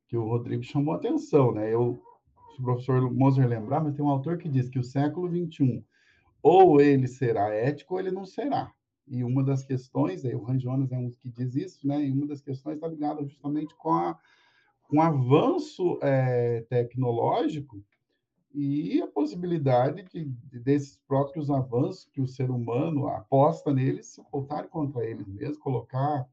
que 0.08 0.18
o 0.18 0.28
Rodrigo 0.28 0.64
chamou 0.64 0.94
a 0.94 0.98
atenção, 0.98 1.52
né? 1.52 1.74
Eu, 1.74 2.02
se 2.56 2.62
o 2.62 2.64
professor 2.64 3.12
Moser 3.14 3.48
lembrar, 3.48 3.84
mas 3.84 3.96
tem 3.96 4.06
um 4.06 4.10
autor 4.10 4.38
que 4.38 4.50
diz 4.50 4.70
que 4.70 4.80
o 4.80 4.84
século 4.84 5.30
XXI 5.30 5.84
ou 6.42 6.80
ele 6.80 7.08
será 7.08 7.50
ético 7.50 7.96
ou 7.96 8.00
ele 8.00 8.12
não 8.12 8.24
será. 8.24 8.72
E 9.08 9.24
uma 9.24 9.44
das 9.44 9.64
questões, 9.64 10.24
aí 10.24 10.36
o 10.36 10.44
Ran 10.44 10.60
Jonas 10.60 10.92
é 10.92 10.98
um 10.98 11.10
que 11.10 11.28
diz 11.30 11.56
isso, 11.56 11.88
né? 11.88 12.04
E 12.06 12.12
uma 12.12 12.28
das 12.28 12.42
questões 12.42 12.76
está 12.76 12.88
ligada 12.88 13.24
justamente 13.26 13.76
com, 13.76 13.92
a, 13.92 14.18
com 14.84 14.98
o 14.98 15.02
avanço 15.02 15.98
é, 16.04 16.62
tecnológico 16.70 17.84
e 18.54 19.02
a 19.02 19.08
possibilidade 19.08 20.04
de, 20.04 20.26
de, 20.26 20.60
desses 20.60 20.98
próprios 21.08 21.50
avanços 21.50 22.06
que 22.06 22.22
o 22.22 22.28
ser 22.28 22.50
humano 22.50 23.08
aposta 23.08 23.74
neles 23.74 24.08
se 24.08 24.22
voltar 24.32 24.68
contra 24.70 25.04
eles 25.04 25.28
mesmos, 25.28 25.58
colocar, 25.58 26.26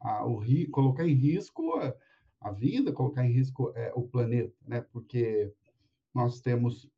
a, 0.00 0.24
o, 0.24 0.42
colocar 0.70 1.06
em 1.06 1.14
risco 1.14 1.76
a, 1.78 1.94
a 2.46 2.52
vida, 2.52 2.92
colocar 2.92 3.24
em 3.24 3.32
risco 3.32 3.72
é, 3.74 3.92
o 3.94 4.02
planeta, 4.02 4.54
né? 4.66 4.80
Porque 4.92 5.52
nós 6.14 6.40
temos 6.40 6.88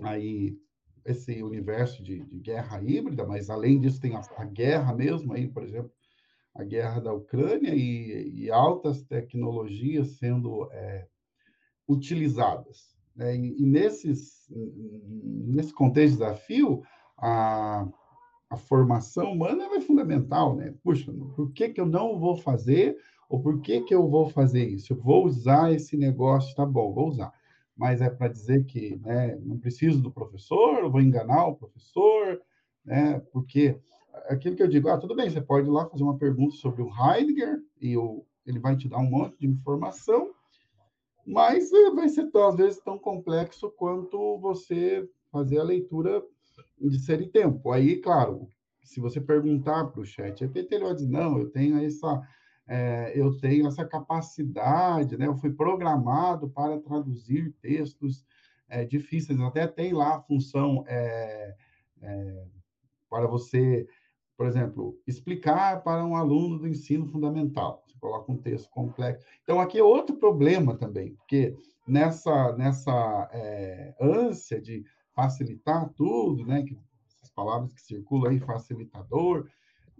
aí 0.00 0.58
esse 1.04 1.42
universo 1.42 2.02
de, 2.02 2.24
de, 2.24 2.38
guerra 2.38 2.82
híbrida, 2.82 3.26
mas 3.26 3.50
além 3.50 3.80
disso 3.80 4.00
tem 4.00 4.14
a, 4.14 4.22
a, 4.36 4.44
guerra 4.44 4.94
mesmo 4.94 5.32
aí, 5.32 5.48
por 5.48 5.62
exemplo, 5.62 5.90
a 6.54 6.64
guerra 6.64 7.00
da 7.00 7.12
Ucrânia 7.12 7.74
e, 7.74 8.44
e 8.44 8.50
altas 8.50 9.02
tecnologias 9.02 10.12
sendo 10.18 10.68
é, 10.72 11.06
utilizadas. 11.88 12.94
Né? 13.14 13.36
E, 13.36 13.62
e, 13.62 13.66
nesses, 13.66 14.46
nesse 14.50 15.72
contexto 15.72 16.12
de 16.12 16.18
desafio, 16.20 16.82
a, 17.18 17.86
a 18.48 18.56
formação 18.56 19.32
humana 19.32 19.64
é 19.74 19.80
fundamental. 19.80 20.56
Né? 20.56 20.74
Puxa, 20.82 21.12
por 21.12 21.52
que, 21.52 21.70
que 21.70 21.80
eu 21.80 21.86
não 21.86 22.18
vou 22.18 22.36
fazer 22.36 22.96
ou 23.28 23.40
por 23.40 23.60
que, 23.60 23.80
que 23.82 23.94
eu 23.94 24.08
vou 24.08 24.28
fazer 24.28 24.64
isso? 24.64 24.92
Eu 24.92 25.00
vou 25.00 25.24
usar 25.24 25.72
esse 25.72 25.96
negócio, 25.96 26.54
tá 26.54 26.64
bom, 26.64 26.92
vou 26.92 27.08
usar. 27.08 27.32
Mas 27.76 28.00
é 28.00 28.08
para 28.08 28.28
dizer 28.28 28.64
que 28.64 28.96
né, 28.96 29.36
não 29.42 29.58
preciso 29.58 30.00
do 30.00 30.10
professor, 30.10 30.90
vou 30.90 31.00
enganar 31.00 31.46
o 31.46 31.56
professor, 31.56 32.40
né, 32.84 33.20
porque 33.32 33.76
aquilo 34.28 34.56
que 34.56 34.62
eu 34.62 34.68
digo, 34.68 34.88
ah, 34.88 34.98
tudo 34.98 35.16
bem, 35.16 35.28
você 35.28 35.40
pode 35.40 35.66
ir 35.66 35.70
lá 35.70 35.88
fazer 35.88 36.02
uma 36.02 36.18
pergunta 36.18 36.54
sobre 36.56 36.82
o 36.82 36.88
Heidegger 36.88 37.60
e 37.80 37.96
o, 37.96 38.24
ele 38.46 38.58
vai 38.58 38.76
te 38.76 38.88
dar 38.88 38.98
um 38.98 39.10
monte 39.10 39.38
de 39.38 39.46
informação, 39.46 40.30
mas 41.26 41.72
eh, 41.72 41.90
vai 41.90 42.08
ser 42.08 42.30
às 42.36 42.56
vezes 42.56 42.80
tão 42.80 42.98
complexo 42.98 43.70
quanto 43.70 44.38
você 44.38 45.08
fazer 45.32 45.58
a 45.58 45.64
leitura 45.64 46.22
de 46.78 46.98
ser 47.00 47.20
e 47.20 47.28
tempo. 47.28 47.72
Aí, 47.72 47.96
claro, 47.96 48.46
se 48.82 49.00
você 49.00 49.20
perguntar 49.20 49.86
para 49.86 50.00
o 50.00 50.04
chat 50.04 50.38
GPT, 50.38 50.74
ele 50.74 50.84
vai 50.84 50.94
dizer, 50.94 51.08
não, 51.08 51.38
eu 51.38 51.50
tenho 51.50 51.78
essa 51.78 52.22
é, 52.66 53.12
eu 53.14 53.36
tenho 53.38 53.66
essa 53.66 53.84
capacidade, 53.84 55.16
né? 55.16 55.26
Eu 55.26 55.36
fui 55.36 55.52
programado 55.52 56.48
para 56.48 56.80
traduzir 56.80 57.52
textos 57.60 58.24
é, 58.68 58.84
difíceis. 58.84 59.38
Até 59.40 59.66
tem 59.66 59.92
lá 59.92 60.16
a 60.16 60.20
função 60.20 60.84
é, 60.86 61.54
para 63.08 63.26
você, 63.26 63.86
por 64.36 64.46
exemplo, 64.46 64.98
explicar 65.06 65.82
para 65.82 66.04
um 66.04 66.16
aluno 66.16 66.58
do 66.58 66.68
ensino 66.68 67.06
fundamental. 67.06 67.82
Você 67.86 67.98
coloca 67.98 68.32
um 68.32 68.36
texto 68.36 68.70
complexo. 68.70 69.26
Então, 69.42 69.60
aqui 69.60 69.78
é 69.78 69.82
outro 69.82 70.16
problema 70.16 70.76
também, 70.76 71.14
porque 71.14 71.56
nessa, 71.86 72.52
nessa 72.56 73.30
ânsia 74.00 74.60
de 74.60 74.84
facilitar 75.14 75.88
tudo, 75.90 76.44
né? 76.46 76.62
Que, 76.62 76.78
essas 77.06 77.30
palavras 77.30 77.72
que 77.72 77.80
circulam 77.80 78.30
aí, 78.30 78.40
facilitador, 78.40 79.48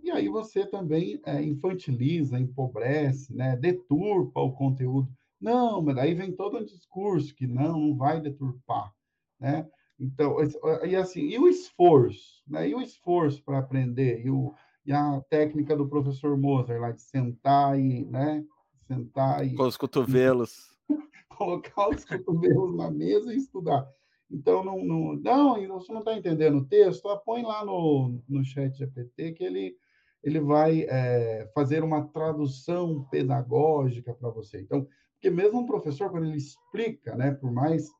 e 0.04 0.10
aí 0.10 0.28
você 0.28 0.66
também 0.66 1.18
é, 1.24 1.42
infantiliza, 1.42 2.38
empobrece, 2.38 3.34
né? 3.34 3.56
deturpa 3.56 4.38
o 4.38 4.52
conteúdo. 4.52 5.08
Não, 5.40 5.80
mas 5.80 5.96
daí 5.96 6.14
vem 6.14 6.30
todo 6.30 6.58
um 6.58 6.64
discurso 6.64 7.34
que 7.34 7.46
não, 7.46 7.78
não 7.78 7.96
vai 7.96 8.20
deturpar, 8.20 8.92
né? 9.40 9.66
Então, 9.98 10.36
e 10.84 10.94
assim, 10.94 11.22
e 11.22 11.38
o 11.38 11.48
esforço, 11.48 12.42
né? 12.46 12.68
E 12.68 12.74
o 12.74 12.82
esforço 12.82 13.42
para 13.42 13.58
aprender, 13.58 14.24
e, 14.24 14.30
o, 14.30 14.54
e 14.84 14.92
a 14.92 15.20
técnica 15.30 15.74
do 15.76 15.88
professor 15.88 16.36
Mozart 16.36 16.80
lá 16.80 16.90
de 16.92 17.00
sentar 17.00 17.78
e, 17.78 18.04
né? 18.04 18.44
Sentar 18.86 19.46
e... 19.46 19.54
Com 19.54 19.64
os 19.64 19.76
cotovelos. 19.76 20.68
colocar 21.36 21.88
os 21.88 22.04
cotovelos 22.04 22.76
na 22.76 22.90
mesa 22.90 23.32
e 23.32 23.38
estudar. 23.38 23.88
Então, 24.30 24.64
não, 24.64 24.84
não, 24.84 25.14
não 25.14 25.80
você 25.80 25.92
não 25.92 26.00
está 26.00 26.14
entendendo 26.14 26.58
o 26.58 26.64
texto, 26.66 27.08
põe 27.24 27.42
lá 27.42 27.64
no, 27.64 28.20
no 28.28 28.44
chat 28.44 28.76
GPT 28.76 29.32
que 29.32 29.44
ele 29.44 29.76
ele 30.24 30.40
vai 30.40 30.86
é, 30.88 31.48
fazer 31.54 31.84
uma 31.84 32.08
tradução 32.08 33.04
pedagógica 33.10 34.14
para 34.14 34.30
você. 34.30 34.60
Então, 34.60 34.88
porque 35.12 35.30
mesmo 35.30 35.60
um 35.60 35.66
professor, 35.66 36.10
quando 36.10 36.26
ele 36.26 36.38
explica, 36.38 37.14
né, 37.14 37.30
por 37.30 37.52
mais 37.52 37.90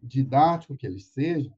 didático 0.00 0.76
que 0.76 0.86
ele 0.86 1.00
seja, 1.00 1.52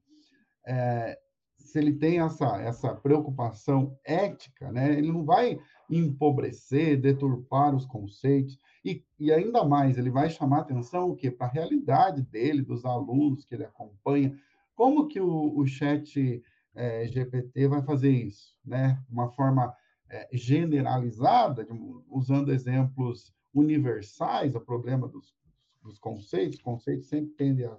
é, 0.65 1.17
se 1.57 1.77
ele 1.77 1.93
tem 1.93 2.19
essa, 2.19 2.59
essa 2.61 2.95
preocupação 2.95 3.95
ética, 4.03 4.71
né, 4.71 4.97
ele 4.97 5.11
não 5.11 5.23
vai 5.23 5.59
empobrecer, 5.89 6.99
deturpar 6.99 7.75
os 7.75 7.85
conceitos, 7.85 8.59
e, 8.83 9.03
e 9.19 9.31
ainda 9.31 9.63
mais, 9.63 9.97
ele 9.97 10.09
vai 10.09 10.29
chamar 10.29 10.61
atenção 10.61 11.15
o? 11.15 11.29
Para 11.29 11.47
a 11.47 11.51
realidade 11.51 12.23
dele, 12.23 12.61
dos 12.63 12.85
alunos 12.85 13.45
que 13.45 13.53
ele 13.53 13.65
acompanha. 13.65 14.35
Como 14.73 15.07
que 15.07 15.19
o, 15.19 15.57
o 15.57 15.67
chat 15.67 16.41
é, 16.73 17.07
GPT 17.07 17.67
vai 17.67 17.83
fazer 17.83 18.09
isso? 18.09 18.55
Né? 18.65 18.99
Uma 19.09 19.29
forma 19.29 19.75
é, 20.09 20.27
generalizada, 20.33 21.67
usando 22.09 22.51
exemplos 22.51 23.33
universais, 23.53 24.55
o 24.55 24.61
problema 24.61 25.07
dos, 25.07 25.35
dos 25.81 25.99
conceitos, 25.99 26.61
conceitos 26.61 27.07
sempre 27.07 27.31
tendem 27.35 27.65
a, 27.65 27.77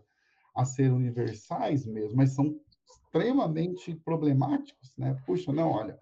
a 0.55 0.64
ser 0.64 0.93
universais 0.93 1.87
mesmo, 1.87 2.16
mas 2.16 2.35
são 2.35 2.59
extremamente 2.85 3.95
problemáticos, 3.95 4.95
né? 4.97 5.21
Puxa, 5.27 5.53
não, 5.53 5.71
olha, 5.71 5.99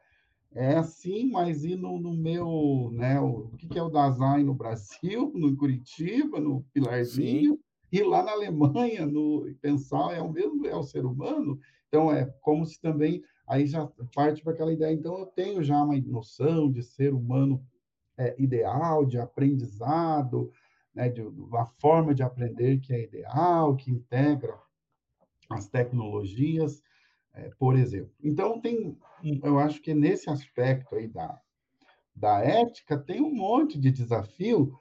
é 0.53 0.77
assim, 0.77 1.31
mas 1.31 1.65
e 1.65 1.77
no, 1.77 1.99
no 1.99 2.15
meu, 2.15 2.91
né? 2.93 3.21
O, 3.21 3.47
o 3.47 3.57
que, 3.57 3.69
que 3.69 3.79
é 3.79 3.83
o 3.83 3.91
Dasein 3.91 4.45
no 4.45 4.55
Brasil, 4.55 5.33
no 5.35 5.57
Curitiba, 5.57 6.41
no 6.41 6.63
Pilarzinho, 6.73 7.55
Sim. 7.55 7.61
e 7.93 8.03
lá 8.03 8.23
na 8.23 8.33
Alemanha, 8.33 9.07
no 9.07 9.47
pensar 9.61 10.15
é 10.15 10.21
o 10.21 10.33
mesmo, 10.33 10.67
é 10.67 10.75
o 10.75 10.83
ser 10.83 11.05
humano. 11.05 11.59
Então 11.89 12.13
é 12.13 12.27
como 12.43 12.65
se 12.67 12.81
também 12.81 13.23
aí 13.49 13.67
já 13.67 13.89
parte 14.15 14.43
para 14.43 14.53
aquela 14.53 14.73
ideia. 14.73 14.93
Então, 14.93 15.19
eu 15.19 15.27
tenho 15.27 15.63
já 15.65 15.83
uma 15.83 15.99
noção 16.01 16.71
de 16.71 16.83
ser 16.83 17.15
humano 17.15 17.65
é, 18.17 18.35
ideal, 18.39 19.07
de 19.07 19.19
aprendizado, 19.19 20.53
né, 20.95 21.09
de 21.09 21.23
uma 21.23 21.65
forma 21.81 22.15
de 22.15 22.23
aprender 22.23 22.79
que 22.79 22.93
é 22.93 23.05
ideal, 23.05 23.75
que 23.77 23.91
integra 23.91 24.55
as 25.49 25.69
tecnologias, 25.69 26.83
é, 27.33 27.51
por 27.59 27.77
exemplo. 27.77 28.13
Então, 28.23 28.61
tem, 28.61 28.99
eu 29.43 29.59
acho 29.59 29.81
que 29.81 29.95
nesse 29.95 30.29
aspecto 30.29 30.95
aí 30.95 31.09
da, 31.09 31.41
da 32.15 32.41
ética, 32.41 32.99
tem 32.99 33.23
um 33.23 33.35
monte 33.35 33.79
de 33.79 33.91
desafio 33.91 34.79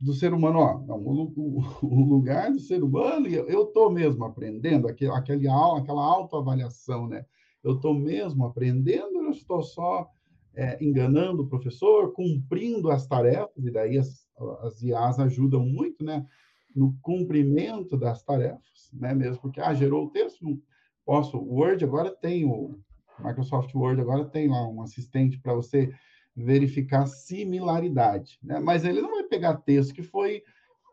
do 0.00 0.14
ser 0.14 0.32
humano, 0.32 0.60
ó, 0.60 0.76
o, 0.76 1.32
o, 1.36 1.62
o 1.84 2.04
lugar 2.04 2.50
do 2.50 2.60
ser 2.60 2.82
humano, 2.82 3.26
eu 3.26 3.64
estou 3.64 3.90
mesmo 3.90 4.24
aprendendo, 4.24 4.88
aquele, 4.88 5.10
aquele, 5.10 5.48
aquela 5.48 6.02
autoavaliação, 6.02 7.06
né? 7.06 7.26
Eu 7.62 7.74
estou 7.74 7.94
mesmo 7.94 8.44
aprendendo, 8.44 9.22
eu 9.22 9.30
estou 9.30 9.62
só 9.62 10.08
é, 10.54 10.82
enganando 10.82 11.42
o 11.42 11.48
professor, 11.48 12.12
cumprindo 12.12 12.90
as 12.90 13.06
tarefas, 13.06 13.64
e 13.64 13.70
daí 13.70 13.98
as, 13.98 14.26
as 14.62 14.82
IAs 14.82 15.18
ajudam 15.18 15.64
muito, 15.64 16.04
né? 16.04 16.26
No 16.74 16.96
cumprimento 17.02 17.96
das 17.96 18.22
tarefas, 18.22 18.90
né? 18.92 19.14
Mesmo 19.14 19.40
porque, 19.42 19.60
ah, 19.60 19.74
gerou 19.74 20.06
o 20.06 20.10
texto, 20.10 20.44
não 20.44 20.60
posso, 21.04 21.36
o 21.36 21.54
Word 21.54 21.84
agora 21.84 22.10
tem 22.10 22.44
o 22.44 22.78
Microsoft 23.24 23.74
Word 23.74 24.00
agora 24.00 24.24
tem 24.24 24.48
lá 24.48 24.66
um 24.66 24.82
assistente 24.82 25.38
para 25.38 25.54
você 25.54 25.92
verificar 26.34 27.06
similaridade, 27.06 28.38
né? 28.42 28.58
Mas 28.60 28.84
ele 28.84 29.00
não 29.00 29.10
vai 29.10 29.24
pegar 29.24 29.56
texto 29.56 29.94
que 29.94 30.02
foi 30.02 30.42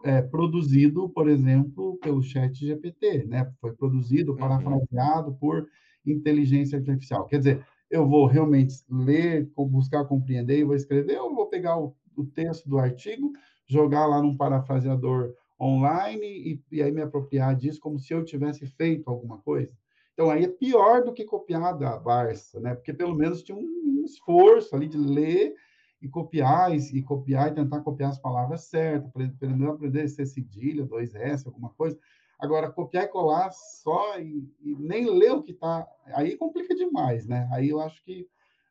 é, 0.03 0.21
produzido, 0.21 1.09
por 1.09 1.29
exemplo, 1.29 1.97
pelo 2.01 2.21
Chat 2.21 2.53
GPT, 2.53 3.25
né? 3.25 3.51
Foi 3.61 3.73
produzido, 3.73 4.31
uhum. 4.31 4.37
parafraseado 4.37 5.35
por 5.35 5.67
inteligência 6.11 6.77
artificial. 6.77 7.25
Quer 7.25 7.37
dizer, 7.39 7.65
eu 7.89 8.07
vou 8.07 8.25
realmente 8.25 8.75
ler, 8.89 9.49
buscar 9.55 10.05
compreender 10.05 10.59
e 10.59 10.63
vou 10.63 10.75
escrever, 10.75 11.19
ou 11.19 11.33
vou 11.33 11.47
pegar 11.47 11.77
o, 11.77 11.95
o 12.15 12.25
texto 12.25 12.67
do 12.67 12.77
artigo, 12.77 13.31
jogar 13.65 14.05
lá 14.05 14.21
num 14.21 14.35
parafraseador 14.35 15.33
online 15.59 16.25
e, 16.25 16.63
e, 16.71 16.83
aí 16.83 16.91
me 16.91 17.01
apropriar 17.01 17.55
disso 17.55 17.79
como 17.79 17.97
se 17.97 18.13
eu 18.13 18.23
tivesse 18.23 18.65
feito 18.67 19.09
alguma 19.09 19.39
coisa. 19.39 19.75
Então, 20.13 20.29
aí 20.29 20.43
é 20.43 20.47
pior 20.47 21.03
do 21.03 21.13
que 21.13 21.23
copiar 21.23 21.77
da 21.77 21.97
Barça, 21.97 22.59
né? 22.59 22.73
Porque 22.73 22.93
pelo 22.93 23.15
menos 23.15 23.43
tinha 23.43 23.57
um, 23.57 24.03
esforço 24.05 24.75
ali 24.75 24.87
de 24.87 24.97
ler 24.97 25.53
e 26.01 26.07
copiar, 26.07 26.73
e, 26.73 26.77
e, 26.97 27.03
copiar 27.03 27.51
e 27.51 27.55
tentar 27.55 27.81
copiar 27.81 28.11
as 28.11 28.19
palavras 28.19 28.61
certas, 28.65 29.11
pelo 29.11 29.57
menos 29.57 29.75
aprender 29.75 30.07
ser 30.07 30.25
cedilha, 30.25 30.85
dois 30.85 31.13
S, 31.13 31.45
alguma 31.45 31.69
coisa. 31.71 31.97
Agora, 32.39 32.71
copiar 32.71 33.05
e 33.05 33.07
colar 33.07 33.51
só 33.51 34.19
e, 34.19 34.47
e 34.61 34.75
nem 34.75 35.09
ler 35.09 35.31
o 35.31 35.41
que 35.41 35.51
está. 35.51 35.87
Aí 36.13 36.37
complica 36.37 36.75
demais, 36.75 37.25
né? 37.25 37.49
Aí 37.51 37.69
eu 37.69 37.79
acho 37.79 38.03
que 38.03 38.27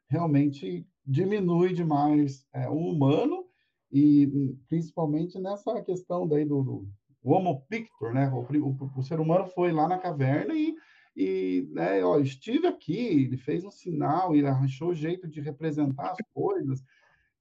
realmente 0.08 0.86
diminui 1.04 1.72
demais 1.72 2.46
é, 2.52 2.68
o 2.68 2.76
humano 2.76 3.44
e 3.92 4.56
principalmente 4.68 5.38
nessa 5.38 5.80
questão 5.82 6.26
daí 6.26 6.44
do, 6.44 6.62
do 6.62 6.88
Homo 7.22 7.62
pictor, 7.68 8.14
né? 8.14 8.28
O, 8.28 8.40
o, 8.40 8.90
o, 8.96 9.02
ser 9.02 9.18
humano 9.18 9.46
foi 9.46 9.72
lá 9.72 9.88
na 9.88 9.98
caverna 9.98 10.54
e, 10.54 10.76
e 11.16 11.68
né, 11.72 12.04
ó, 12.04 12.20
estive 12.20 12.68
aqui, 12.68 12.96
ele 12.96 13.36
fez 13.36 13.64
um 13.64 13.70
sinal, 13.70 14.34
ele 14.34 14.46
achou 14.46 14.90
o 14.90 14.94
jeito 14.94 15.26
de 15.26 15.40
representar 15.40 16.12
as 16.12 16.18
coisas 16.32 16.84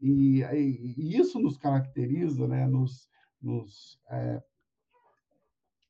e, 0.02 0.42
e, 0.42 0.96
e 0.98 1.18
isso 1.18 1.40
nos 1.40 1.56
caracteriza, 1.56 2.48
né? 2.48 2.66
Nos, 2.66 3.08
nos 3.40 4.00
é, 4.10 4.42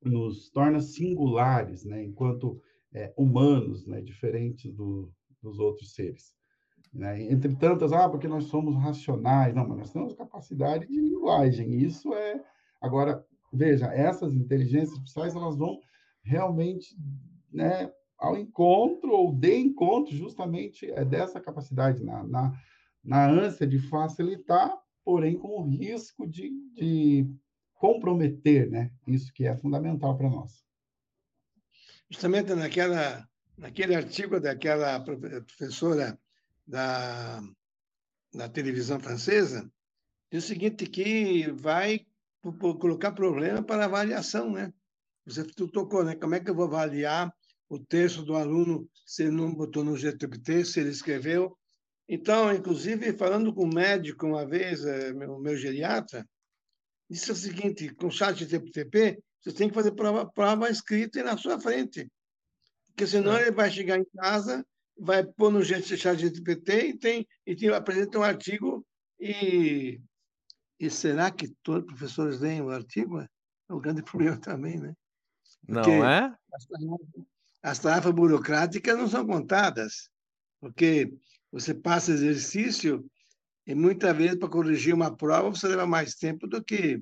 nos 0.05 0.49
torna 0.49 0.79
singulares, 0.79 1.83
né, 1.83 2.03
enquanto 2.03 2.61
é, 2.93 3.13
humanos, 3.17 3.85
né, 3.85 4.01
diferentes 4.01 4.73
do, 4.73 5.11
dos 5.41 5.59
outros 5.59 5.93
seres. 5.93 6.33
Né? 6.93 7.23
Entre 7.23 7.53
tantas, 7.55 7.91
ah, 7.91 8.07
porque 8.07 8.27
nós 8.27 8.45
somos 8.45 8.75
racionais, 8.75 9.53
não, 9.53 9.67
mas 9.67 9.77
nós 9.77 9.91
temos 9.91 10.13
capacidade 10.13 10.87
de 10.87 11.01
linguagem. 11.01 11.75
Isso 11.75 12.13
é 12.13 12.41
agora 12.81 13.25
veja 13.51 13.87
essas 13.87 14.33
inteligências 14.33 14.93
artificiais 14.93 15.35
elas 15.35 15.57
vão 15.57 15.79
realmente, 16.23 16.95
né, 17.51 17.91
ao 18.17 18.37
encontro 18.37 19.11
ou 19.11 19.33
de 19.33 19.57
encontro 19.57 20.15
justamente 20.15 20.89
é 20.91 21.03
dessa 21.03 21.39
capacidade 21.39 22.03
na, 22.03 22.23
na 22.23 22.53
na 23.05 23.29
ânsia 23.29 23.67
de 23.67 23.77
facilitar, 23.77 24.75
porém 25.03 25.37
com 25.37 25.61
o 25.61 25.69
risco 25.69 26.27
de, 26.27 26.49
de 26.73 27.29
comprometer, 27.85 28.67
né? 28.67 28.91
Isso 29.07 29.31
que 29.31 29.45
é 29.45 29.55
fundamental 29.55 30.17
para 30.17 30.27
nós. 30.27 30.65
Justamente 32.09 32.55
naquela, 32.55 33.27
naquele 33.55 33.93
artigo 33.95 34.39
daquela 34.39 34.99
professora 34.99 36.19
da, 36.65 37.41
da 38.33 38.49
televisão 38.49 38.99
francesa, 38.99 39.71
diz 40.31 40.45
o 40.45 40.47
seguinte, 40.47 40.87
que 40.87 41.51
vai 41.51 42.07
colocar 42.79 43.11
problema 43.11 43.61
para 43.61 43.85
avaliação, 43.85 44.51
né? 44.51 44.73
Você 45.27 45.43
tocou, 45.43 46.03
né? 46.03 46.15
Como 46.15 46.33
é 46.33 46.39
que 46.39 46.49
eu 46.49 46.55
vou 46.55 46.65
avaliar 46.65 47.31
o 47.69 47.77
texto 47.77 48.23
do 48.23 48.35
aluno 48.35 48.89
se 49.05 49.23
ele 49.23 49.31
não 49.31 49.53
botou 49.53 49.83
no 49.83 49.95
GTPT, 49.95 50.65
se 50.65 50.79
ele 50.79 50.89
escreveu? 50.89 51.55
Então, 52.09 52.51
inclusive, 52.51 53.13
falando 53.13 53.53
com 53.53 53.65
um 53.65 53.73
médico 53.73 54.25
uma 54.25 54.45
vez, 54.45 54.83
eh, 54.85 55.11
o 55.11 55.39
meu 55.39 55.55
geriatra, 55.55 56.27
disse 57.09 57.31
o 57.31 57.35
seguinte, 57.35 57.93
com 57.95 58.07
o 58.07 58.11
chat 58.11 58.45
GTP, 58.45 59.21
você 59.41 59.53
tem 59.53 59.69
que 59.69 59.75
fazer 59.75 59.91
prova, 59.91 60.25
prova 60.25 60.69
escrita 60.69 61.23
na 61.23 61.37
sua 61.37 61.59
frente. 61.59 62.09
Porque 62.87 63.05
senão 63.05 63.37
é. 63.37 63.43
ele 63.43 63.51
vai 63.51 63.69
chegar 63.69 63.97
em 63.97 64.05
casa, 64.17 64.65
vai 64.97 65.23
pôr 65.23 65.51
no 65.51 65.63
chat 65.63 65.95
GPT 65.97 66.87
e, 66.87 66.97
tem, 66.97 67.27
e 67.45 67.55
tem, 67.55 67.69
apresenta 67.69 68.19
um 68.19 68.23
artigo 68.23 68.85
e... 69.19 70.01
E 70.77 70.89
será 70.89 71.31
que 71.31 71.47
todos 71.63 71.83
os 71.83 71.87
professores 71.87 72.41
leem 72.41 72.61
o 72.61 72.69
artigo? 72.69 73.21
É 73.21 73.73
um 73.73 73.79
grande 73.79 74.03
problema 74.03 74.37
também, 74.37 74.77
né? 74.77 74.93
Porque 75.65 75.97
não 75.97 76.05
é? 76.05 76.35
As 76.53 76.65
tarefas, 76.65 77.25
as 77.63 77.79
tarefas 77.79 78.11
burocráticas 78.11 78.97
não 78.97 79.07
são 79.07 79.25
contadas, 79.25 80.09
porque 80.59 81.11
você 81.51 81.73
passa 81.73 82.11
exercício 82.11 83.09
e 83.65 83.73
muitas 83.73 84.15
vezes 84.15 84.37
para 84.37 84.49
corrigir 84.49 84.93
uma 84.93 85.15
prova 85.15 85.49
você 85.49 85.67
leva 85.67 85.87
mais 85.87 86.15
tempo 86.15 86.47
do 86.47 86.63
que 86.63 87.01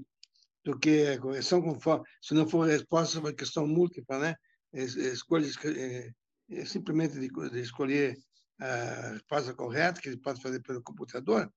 do 0.64 0.80
que 0.80 1.08
a 1.08 1.20
correção 1.20 1.62
conforme 1.62 2.06
se 2.22 2.34
não 2.34 2.48
for 2.48 2.66
resposta 2.66 3.16
sobre 3.16 3.34
questão 3.34 3.68
múltipla, 3.68 4.18
né? 4.18 4.36
Escolha 4.74 5.46
é, 5.66 6.12
é 6.50 6.66
simplesmente 6.66 7.20
de, 7.20 7.28
de, 7.28 7.60
escolher 7.60 8.18
a 8.60 9.12
resposta 9.12 9.54
correta 9.54 10.00
que 10.00 10.08
ele 10.08 10.18
pode 10.18 10.42
fazer 10.42 10.62
pelo 10.62 10.82
computador, 10.82 11.52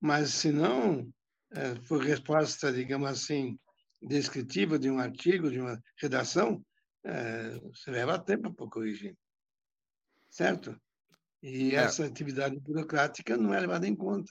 mas 0.00 0.30
se 0.30 0.50
não 0.50 1.08
é, 1.52 1.76
for 1.82 2.02
resposta, 2.02 2.72
digamos 2.72 3.08
assim, 3.08 3.56
descritiva 4.02 4.78
de 4.78 4.90
um 4.90 4.98
artigo, 4.98 5.50
de 5.50 5.60
uma 5.60 5.80
redação, 5.96 6.64
é, 7.04 7.58
você 7.60 7.90
leva 7.90 8.18
tempo 8.18 8.52
para 8.52 8.68
corrigir. 8.68 9.16
Certo? 10.28 10.76
E 11.42 11.74
é. 11.74 11.80
essa 11.80 12.04
atividade 12.04 12.58
burocrática 12.60 13.36
não 13.36 13.52
é 13.52 13.60
levada 13.60 13.86
em 13.86 13.96
conta. 13.96 14.30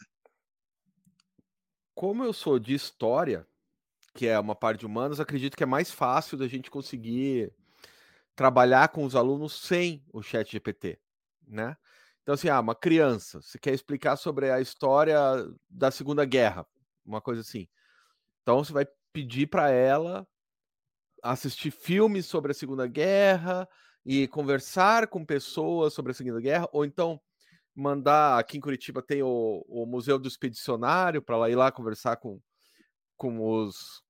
Como 1.94 2.24
eu 2.24 2.32
sou 2.32 2.58
de 2.58 2.74
história, 2.74 3.46
que 4.14 4.28
é 4.28 4.40
uma 4.40 4.56
parte 4.56 4.80
de 4.80 4.86
humanos, 4.86 5.20
acredito 5.20 5.58
que 5.58 5.64
é 5.64 5.68
mais 5.68 5.92
fácil 5.92 6.38
da 6.38 6.48
gente 6.48 6.72
conseguir 6.72 7.54
trabalhar 8.36 8.90
com 8.90 9.04
os 9.04 9.16
alunos 9.16 9.54
sem 9.54 10.04
o 10.12 10.22
chat 10.22 10.50
GPT, 10.50 11.00
né? 11.46 11.76
Então, 12.24 12.34
assim, 12.34 12.50
ah, 12.50 12.60
uma 12.60 12.76
criança, 12.76 13.42
você 13.42 13.60
quer 13.60 13.74
explicar 13.74 14.16
sobre 14.16 14.50
a 14.50 14.62
história 14.62 15.18
da 15.70 15.92
Segunda 15.92 16.24
Guerra, 16.24 16.66
uma 17.06 17.20
coisa 17.20 17.42
assim. 17.42 17.68
Então, 18.42 18.64
você 18.64 18.72
vai 18.72 18.88
pedir 19.12 19.48
para 19.48 19.70
ela 19.70 20.26
assistir 21.22 21.72
filmes 21.72 22.26
sobre 22.26 22.52
a 22.52 22.56
Segunda 22.56 22.88
Guerra 22.88 23.68
e 24.06 24.28
conversar 24.28 25.08
com 25.08 25.26
pessoas 25.26 25.94
sobre 25.94 26.12
a 26.12 26.16
Segunda 26.16 26.42
Guerra, 26.42 26.68
ou 26.72 26.86
então 26.86 27.20
mandar 27.76 28.40
aqui 28.40 28.58
em 28.58 28.62
Curitiba 28.62 29.02
tem 29.02 29.22
o, 29.24 29.64
o 29.68 29.86
Museu 29.86 30.20
do 30.20 30.28
Expedicionário 30.28 31.22
para 31.22 31.36
ela 31.36 31.50
ir 31.50 31.56
lá 31.56 31.72
conversar 31.72 32.18
com, 32.18 32.40
com 33.16 33.40
os 33.40 34.04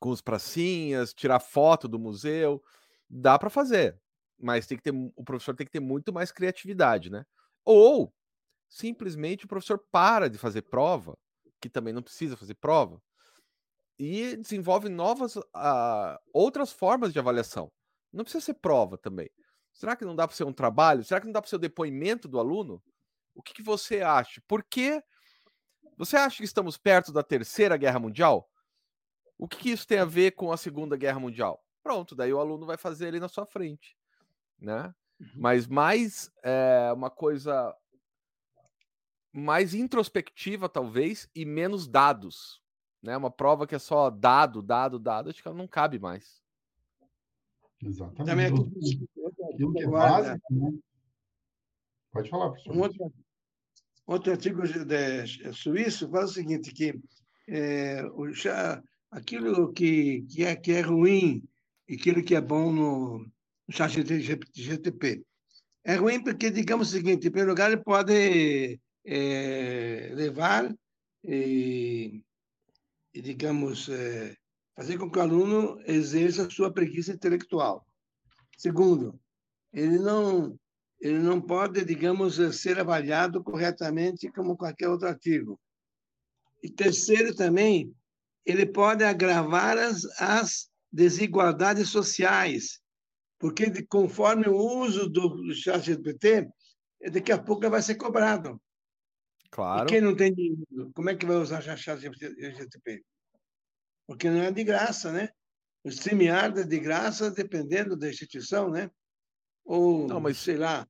com 0.00 0.10
os 0.10 0.20
pracinhas, 0.20 1.12
tirar 1.12 1.40
foto 1.40 1.88
do 1.88 1.98
museu, 1.98 2.62
dá 3.08 3.38
para 3.38 3.50
fazer, 3.50 4.00
mas 4.38 4.66
tem 4.66 4.76
que 4.76 4.84
ter 4.84 4.92
o 4.92 5.24
professor 5.24 5.54
tem 5.54 5.66
que 5.66 5.72
ter 5.72 5.80
muito 5.80 6.12
mais 6.12 6.30
criatividade, 6.30 7.10
né? 7.10 7.24
Ou 7.64 8.14
simplesmente 8.68 9.44
o 9.44 9.48
professor 9.48 9.78
para 9.90 10.28
de 10.28 10.38
fazer 10.38 10.62
prova, 10.62 11.18
que 11.60 11.68
também 11.68 11.92
não 11.92 12.02
precisa 12.02 12.36
fazer 12.36 12.54
prova, 12.54 13.02
e 13.98 14.36
desenvolve 14.36 14.88
novas 14.88 15.34
uh, 15.36 15.42
outras 16.32 16.70
formas 16.70 17.12
de 17.12 17.18
avaliação. 17.18 17.72
Não 18.12 18.24
precisa 18.24 18.44
ser 18.44 18.54
prova 18.54 18.96
também. 18.96 19.30
Será 19.72 19.94
que 19.94 20.04
não 20.04 20.16
dá 20.16 20.26
para 20.26 20.36
ser 20.36 20.44
um 20.44 20.52
trabalho? 20.52 21.04
Será 21.04 21.20
que 21.20 21.26
não 21.26 21.32
dá 21.32 21.40
para 21.40 21.48
ser 21.48 21.56
o 21.56 21.60
depoimento 21.60 22.26
do 22.26 22.38
aluno? 22.38 22.82
O 23.34 23.42
que, 23.42 23.54
que 23.54 23.62
você 23.62 24.00
acha? 24.00 24.42
Por 24.48 24.64
que 24.64 25.02
você 25.96 26.16
acha 26.16 26.38
que 26.38 26.44
estamos 26.44 26.76
perto 26.76 27.12
da 27.12 27.22
terceira 27.22 27.76
guerra 27.76 27.98
mundial? 27.98 28.50
O 29.38 29.46
que, 29.46 29.56
que 29.56 29.70
isso 29.70 29.86
tem 29.86 29.98
a 29.98 30.04
ver 30.04 30.32
com 30.32 30.50
a 30.50 30.56
segunda 30.56 30.96
guerra 30.96 31.20
mundial? 31.20 31.64
Pronto, 31.82 32.14
daí 32.14 32.32
o 32.32 32.40
aluno 32.40 32.66
vai 32.66 32.76
fazer 32.76 33.08
ali 33.08 33.20
na 33.20 33.28
sua 33.28 33.46
frente, 33.46 33.96
né? 34.58 34.92
Uhum. 35.20 35.28
Mas 35.36 35.66
mais 35.66 36.30
é, 36.42 36.90
uma 36.92 37.10
coisa 37.10 37.74
mais 39.32 39.74
introspectiva 39.74 40.68
talvez 40.68 41.28
e 41.34 41.44
menos 41.44 41.86
dados, 41.86 42.60
né? 43.02 43.16
Uma 43.16 43.30
prova 43.30 43.66
que 43.66 43.74
é 43.74 43.78
só 43.78 44.10
dado, 44.10 44.60
dado, 44.60 44.98
dado, 44.98 45.30
acho 45.30 45.40
que 45.40 45.48
ela 45.48 45.56
não 45.56 45.68
cabe 45.68 45.98
mais. 45.98 46.42
Exatamente. 47.82 48.24
Também 48.24 48.46
aquilo 48.46 49.74
que 49.74 49.82
é 49.82 49.86
básico, 49.86 50.54
né? 50.54 50.78
Pode 52.10 52.30
falar, 52.30 52.50
professor. 52.50 52.76
Um 52.76 52.80
outro, 52.80 53.12
outro 54.06 54.32
artigo 54.32 54.62
de, 54.62 55.52
suíço 55.52 56.10
fala 56.10 56.24
o 56.24 56.28
seguinte, 56.28 56.72
que 56.72 56.98
é, 57.48 58.04
o, 58.14 58.32
já, 58.32 58.82
aquilo 59.10 59.72
que, 59.72 60.22
que, 60.22 60.44
é, 60.44 60.56
que 60.56 60.72
é 60.72 60.80
ruim 60.80 61.42
e 61.88 61.94
aquilo 61.94 62.24
que 62.24 62.34
é 62.34 62.40
bom 62.40 62.72
no, 62.72 63.18
no 63.18 63.74
chat 63.74 63.94
GTP. 64.54 65.22
É 65.84 65.94
ruim 65.94 66.22
porque, 66.22 66.50
digamos 66.50 66.88
o 66.88 66.92
seguinte, 66.92 67.28
em 67.28 67.30
primeiro 67.30 67.50
lugar, 67.50 67.70
ele 67.70 67.82
pode 67.82 68.80
é, 69.04 70.10
levar 70.14 70.74
e 71.24 72.22
e, 73.18 73.22
digamos, 73.22 73.88
é, 73.88 74.36
fazer 74.78 74.96
com 74.96 75.10
que 75.10 75.18
o 75.18 75.22
aluno 75.22 75.82
exerça 75.86 76.46
a 76.46 76.50
sua 76.50 76.72
preguiça 76.72 77.10
intelectual. 77.10 77.84
Segundo, 78.56 79.20
ele 79.72 79.98
não, 79.98 80.56
ele 81.00 81.18
não 81.18 81.40
pode, 81.40 81.84
digamos, 81.84 82.36
ser 82.56 82.78
avaliado 82.78 83.42
corretamente 83.42 84.30
como 84.30 84.56
qualquer 84.56 84.88
outro 84.88 85.08
artigo. 85.08 85.60
E 86.62 86.70
terceiro, 86.70 87.34
também, 87.34 87.92
ele 88.46 88.64
pode 88.64 89.02
agravar 89.02 89.76
as, 89.76 90.04
as 90.20 90.70
desigualdades 90.92 91.88
sociais, 91.88 92.80
porque 93.36 93.84
conforme 93.84 94.48
o 94.48 94.56
uso 94.56 95.08
do 95.08 95.52
chat 95.54 95.86
GPT, 95.86 96.48
daqui 97.12 97.32
a 97.32 97.42
pouco 97.42 97.68
vai 97.68 97.82
ser 97.82 97.96
cobrado. 97.96 98.62
Claro. 99.50 99.88
E 99.88 99.92
quem 99.92 100.00
não 100.00 100.14
tem 100.14 100.32
dinheiro, 100.32 100.92
como 100.94 101.10
é 101.10 101.16
que 101.16 101.26
vai 101.26 101.36
usar 101.36 101.62
chat 101.62 102.00
GTP? 102.00 103.04
Porque 104.08 104.30
não 104.30 104.40
é 104.40 104.50
de 104.50 104.64
graça, 104.64 105.12
né? 105.12 105.28
O 105.84 105.90
StreamYard 105.90 106.60
é 106.60 106.64
de 106.64 106.78
graça, 106.80 107.30
dependendo 107.30 107.94
da 107.94 108.08
instituição, 108.08 108.70
né? 108.70 108.90
Ou, 109.66 110.08
não, 110.08 110.18
mas, 110.18 110.38
sei 110.38 110.56
lá. 110.56 110.88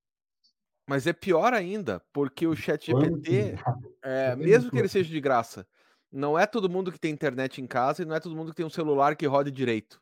Mas 0.87 1.05
é 1.05 1.13
pior 1.13 1.53
ainda, 1.53 2.01
porque 2.13 2.47
o 2.47 2.55
chat 2.55 2.87
GPT, 2.87 3.57
é, 4.03 4.37
mesmo 4.37 4.71
que 4.71 4.79
ele 4.79 4.89
seja 4.89 5.11
de 5.11 5.21
graça, 5.21 5.67
não 6.13 6.39
é 6.39 6.47
todo 6.47 6.71
mundo 6.71 6.93
que 6.93 6.99
tem 6.99 7.13
internet 7.13 7.61
em 7.61 7.67
casa 7.67 8.03
e 8.03 8.07
não 8.07 8.15
é 8.15 8.21
todo 8.21 8.37
mundo 8.37 8.51
que 8.51 8.57
tem 8.57 8.65
um 8.65 8.71
celular 8.71 9.17
que 9.17 9.27
rode 9.27 9.51
direito. 9.51 10.01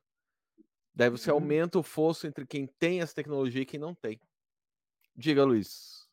Daí 0.95 1.09
você 1.09 1.31
uhum. 1.31 1.39
aumenta 1.39 1.79
o 1.79 1.83
fosso 1.83 2.27
entre 2.27 2.47
quem 2.47 2.67
tem 2.79 3.01
essa 3.01 3.15
tecnologia 3.15 3.63
e 3.63 3.67
quem 3.67 3.81
não 3.81 3.95
tem. 3.95 4.21
Diga, 5.17 5.43
Luiz. 5.43 6.07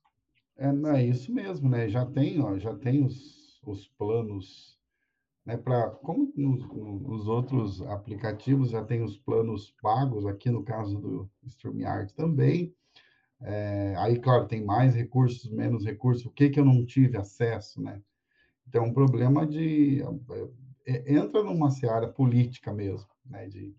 É, 0.55 0.71
não 0.71 0.91
é 0.91 1.03
isso 1.03 1.33
mesmo, 1.33 1.69
né? 1.69 1.89
Já 1.89 2.05
tem, 2.05 2.41
ó, 2.41 2.57
já 2.57 2.73
tem 2.75 3.05
os, 3.05 3.59
os 3.61 3.87
planos, 3.89 4.79
né? 5.45 5.57
Para 5.57 5.89
como 5.89 6.31
nos, 6.35 6.65
nos, 6.67 7.27
outros 7.27 7.81
aplicativos 7.83 8.69
já 8.69 8.83
tem 8.83 9.03
os 9.03 9.17
planos 9.17 9.73
pagos, 9.81 10.25
aqui 10.25 10.49
no 10.49 10.63
caso 10.63 10.99
do 10.99 11.29
StreamYard 11.45 12.13
também. 12.13 12.73
É, 13.41 13.93
aí, 13.97 14.19
claro, 14.19 14.47
tem 14.47 14.63
mais 14.63 14.95
recursos, 14.95 15.49
menos 15.51 15.83
recursos. 15.83 16.25
O 16.25 16.31
que 16.31 16.49
que 16.49 16.59
eu 16.59 16.65
não 16.65 16.85
tive 16.85 17.17
acesso, 17.17 17.81
né? 17.81 18.01
Então, 18.67 18.85
é 18.85 18.87
um 18.87 18.93
problema 18.93 19.45
de 19.45 20.01
é, 20.85 20.93
é, 20.93 21.13
entra 21.15 21.43
numa 21.43 21.69
seara 21.69 22.07
política 22.07 22.73
mesmo, 22.73 23.09
né? 23.25 23.47
De, 23.47 23.75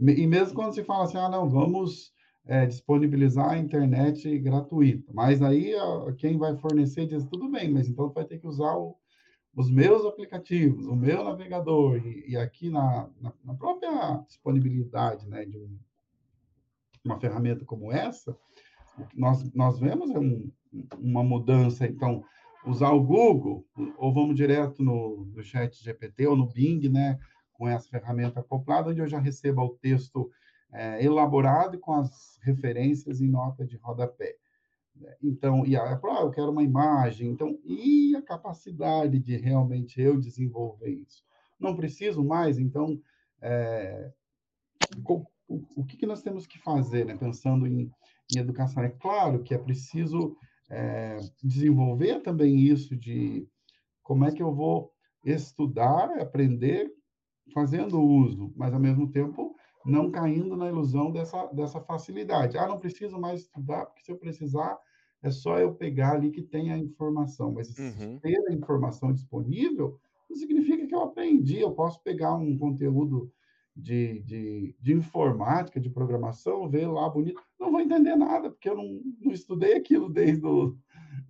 e 0.00 0.26
mesmo 0.26 0.54
quando 0.54 0.74
se 0.74 0.84
fala 0.84 1.04
assim, 1.04 1.18
ah, 1.18 1.28
não, 1.28 1.48
vamos 1.48 2.12
é, 2.44 2.66
disponibilizar 2.66 3.50
a 3.50 3.58
internet 3.58 4.38
gratuita. 4.38 5.12
Mas 5.12 5.42
aí 5.42 5.74
a, 5.74 6.12
quem 6.16 6.36
vai 6.36 6.56
fornecer 6.56 7.06
diz, 7.06 7.24
tudo 7.24 7.48
bem, 7.50 7.70
mas 7.70 7.88
então 7.88 8.08
vai 8.10 8.24
ter 8.24 8.38
que 8.38 8.46
usar 8.46 8.76
o, 8.76 8.96
os 9.54 9.70
meus 9.70 10.04
aplicativos, 10.04 10.86
o 10.86 10.94
meu 10.94 11.24
navegador, 11.24 11.96
e, 11.96 12.30
e 12.30 12.36
aqui 12.36 12.70
na, 12.70 13.08
na, 13.20 13.32
na, 13.44 13.54
própria 13.54 14.22
disponibilidade 14.26 15.28
né, 15.28 15.44
de 15.44 15.58
um, 15.58 15.78
uma 17.04 17.18
ferramenta 17.18 17.64
como 17.64 17.92
essa, 17.92 18.36
nós, 19.14 19.52
nós 19.52 19.78
vemos 19.78 20.10
um, 20.10 20.50
uma 20.98 21.22
mudança, 21.22 21.86
então, 21.86 22.24
usar 22.66 22.90
o 22.90 23.02
Google, 23.02 23.66
ou 23.96 24.12
vamos 24.12 24.36
direto 24.36 24.82
no, 24.82 25.24
no 25.34 25.42
chat 25.42 25.82
GPT 25.82 26.26
ou 26.26 26.36
no 26.36 26.46
Bing, 26.46 26.88
né, 26.88 27.18
com 27.52 27.68
essa 27.68 27.88
ferramenta 27.88 28.40
acoplada, 28.40 28.90
onde 28.90 29.00
eu 29.00 29.08
já 29.08 29.18
recebo 29.18 29.62
o 29.62 29.76
texto 29.76 30.30
é, 30.72 31.02
elaborado 31.02 31.78
com 31.78 31.94
as 31.94 32.38
referências 32.42 33.20
em 33.20 33.28
nota 33.28 33.66
de 33.66 33.76
rodapé. 33.76 34.36
Então, 35.22 35.66
e 35.66 35.76
a, 35.76 35.94
ah, 35.94 36.20
eu 36.20 36.30
quero 36.30 36.50
uma 36.50 36.62
imagem, 36.62 37.30
então, 37.30 37.58
e 37.64 38.14
a 38.16 38.22
capacidade 38.22 39.18
de 39.18 39.36
realmente 39.36 40.00
eu 40.00 40.18
desenvolver 40.18 40.90
isso? 40.90 41.24
Não 41.58 41.74
preciso 41.74 42.24
mais, 42.24 42.58
então, 42.58 43.00
é, 43.40 44.12
o, 45.06 45.24
o, 45.76 45.84
que, 45.84 45.96
que 45.96 46.06
nós 46.06 46.22
temos 46.22 46.46
que 46.46 46.58
fazer, 46.58 47.04
né, 47.04 47.16
pensando 47.16 47.66
em, 47.66 47.90
em 48.30 48.38
educação? 48.38 48.82
É 48.82 48.88
claro 48.88 49.42
que 49.42 49.54
é 49.54 49.58
preciso 49.58 50.36
é, 50.70 51.16
desenvolver 51.42 52.20
também 52.20 52.58
isso 52.58 52.96
de 52.96 53.48
como 54.02 54.24
é 54.24 54.32
que 54.32 54.42
eu 54.42 54.54
vou 54.54 54.92
estudar, 55.24 56.18
aprender 56.20 56.90
fazendo 57.52 58.00
uso, 58.00 58.52
mas 58.56 58.72
ao 58.74 58.80
mesmo 58.80 59.10
tempo 59.10 59.54
não 59.84 60.10
caindo 60.10 60.56
na 60.56 60.68
ilusão 60.68 61.10
dessa, 61.10 61.46
dessa 61.46 61.80
facilidade. 61.80 62.58
Ah, 62.58 62.66
não 62.66 62.78
preciso 62.78 63.18
mais 63.18 63.42
estudar, 63.42 63.86
porque 63.86 64.04
se 64.04 64.12
eu 64.12 64.18
precisar, 64.18 64.78
é 65.22 65.30
só 65.30 65.58
eu 65.58 65.74
pegar 65.74 66.12
ali 66.12 66.30
que 66.30 66.42
tem 66.42 66.72
a 66.72 66.78
informação. 66.78 67.52
Mas 67.52 67.76
uhum. 67.78 68.18
ter 68.20 68.38
a 68.48 68.52
informação 68.52 69.12
disponível 69.12 69.98
não 70.28 70.36
significa 70.36 70.86
que 70.86 70.94
eu 70.94 71.02
aprendi. 71.02 71.60
Eu 71.60 71.72
posso 71.72 72.02
pegar 72.02 72.34
um 72.34 72.56
conteúdo 72.56 73.32
de, 73.74 74.20
de, 74.22 74.76
de 74.80 74.92
informática, 74.92 75.80
de 75.80 75.88
programação, 75.88 76.68
ver 76.68 76.86
lá 76.86 77.08
bonito. 77.08 77.40
Não 77.58 77.70
vou 77.70 77.80
entender 77.80 78.16
nada, 78.16 78.50
porque 78.50 78.68
eu 78.68 78.76
não, 78.76 79.00
não 79.20 79.32
estudei 79.32 79.74
aquilo 79.74 80.08
desde 80.08 80.44
o, 80.44 80.76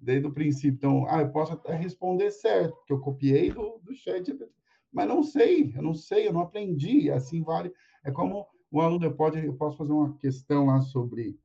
desde 0.01 0.27
o 0.27 0.33
princípio. 0.33 0.77
Então, 0.77 1.07
ah, 1.09 1.21
eu 1.21 1.31
posso 1.31 1.53
até 1.53 1.75
responder 1.75 2.31
certo, 2.31 2.75
porque 2.77 2.93
eu 2.93 3.01
copiei 3.01 3.51
do, 3.51 3.79
do 3.85 3.95
chat, 3.95 4.37
mas 4.91 5.07
não 5.07 5.23
sei, 5.23 5.73
eu 5.77 5.83
não 5.83 5.95
sei, 5.95 6.27
eu 6.27 6.33
não 6.33 6.41
aprendi. 6.41 7.11
Assim 7.11 7.43
vale. 7.43 7.73
É 8.03 8.11
como 8.11 8.47
o 8.71 8.81
aluno 8.81 9.05
eu 9.05 9.15
pode, 9.15 9.45
eu 9.45 9.55
posso 9.55 9.77
fazer 9.77 9.93
uma 9.93 10.17
questão 10.17 10.67
lá 10.67 10.81
sobre 10.81 11.39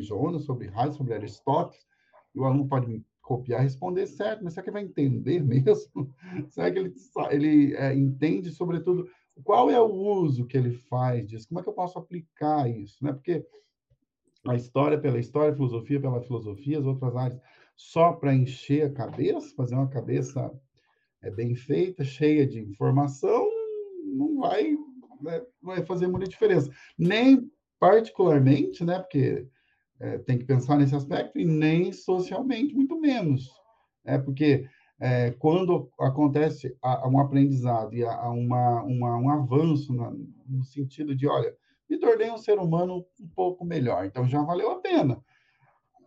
Jonas, 0.00 0.44
sobre 0.44 0.68
Hayek, 0.68 0.96
sobre 0.96 1.14
Aristóteles, 1.14 1.86
e 2.34 2.40
o 2.40 2.44
aluno 2.44 2.68
pode 2.68 3.04
copiar 3.20 3.60
e 3.60 3.64
responder 3.64 4.06
certo, 4.06 4.42
mas 4.42 4.54
será 4.54 4.64
que 4.64 4.70
ele 4.70 4.74
vai 4.74 4.84
entender 4.84 5.40
mesmo? 5.44 6.12
será 6.48 6.70
que 6.70 6.78
ele, 6.78 6.94
ele 7.30 7.74
é, 7.76 7.94
entende, 7.94 8.50
sobretudo, 8.50 9.08
qual 9.44 9.70
é 9.70 9.80
o 9.80 9.92
uso 9.92 10.46
que 10.46 10.56
ele 10.56 10.72
faz 10.72 11.26
disso? 11.26 11.48
Como 11.48 11.60
é 11.60 11.62
que 11.62 11.68
eu 11.68 11.74
posso 11.74 11.98
aplicar 11.98 12.68
isso? 12.68 13.02
Né? 13.02 13.12
Porque 13.12 13.46
a 14.46 14.54
história 14.54 15.00
pela 15.00 15.18
história, 15.18 15.52
a 15.52 15.56
filosofia 15.56 16.00
pela 16.00 16.20
filosofia, 16.20 16.78
as 16.78 16.84
outras 16.84 17.16
áreas, 17.16 17.40
só 17.74 18.12
para 18.12 18.34
encher 18.34 18.86
a 18.86 18.92
cabeça, 18.92 19.54
fazer 19.54 19.74
uma 19.74 19.88
cabeça 19.88 20.52
é, 21.22 21.30
bem 21.30 21.54
feita, 21.54 22.04
cheia 22.04 22.46
de 22.46 22.60
informação, 22.60 23.48
não 24.04 24.40
vai, 24.40 24.76
né, 25.20 25.42
vai 25.62 25.82
fazer 25.84 26.06
muita 26.08 26.28
diferença. 26.28 26.70
Nem 26.98 27.50
particularmente, 27.78 28.84
né, 28.84 28.98
porque 28.98 29.46
é, 30.02 30.18
tem 30.18 30.36
que 30.36 30.44
pensar 30.44 30.76
nesse 30.76 30.96
aspecto, 30.96 31.38
e 31.38 31.44
nem 31.44 31.92
socialmente, 31.92 32.74
muito 32.74 33.00
menos. 33.00 33.48
É 34.04 34.18
porque 34.18 34.66
é, 34.98 35.30
quando 35.30 35.88
acontece 35.98 36.76
a, 36.82 37.04
a 37.04 37.08
um 37.08 37.20
aprendizado 37.20 37.94
e 37.94 38.04
a, 38.04 38.12
a 38.12 38.30
uma, 38.30 38.82
uma, 38.82 39.16
um 39.16 39.30
avanço 39.30 39.94
na, 39.94 40.12
no 40.46 40.64
sentido 40.64 41.14
de, 41.14 41.28
olha, 41.28 41.54
me 41.88 41.98
tornei 41.98 42.30
um 42.32 42.38
ser 42.38 42.58
humano 42.58 43.06
um 43.20 43.28
pouco 43.28 43.64
melhor, 43.64 44.04
então 44.04 44.26
já 44.26 44.42
valeu 44.42 44.72
a 44.72 44.80
pena. 44.80 45.22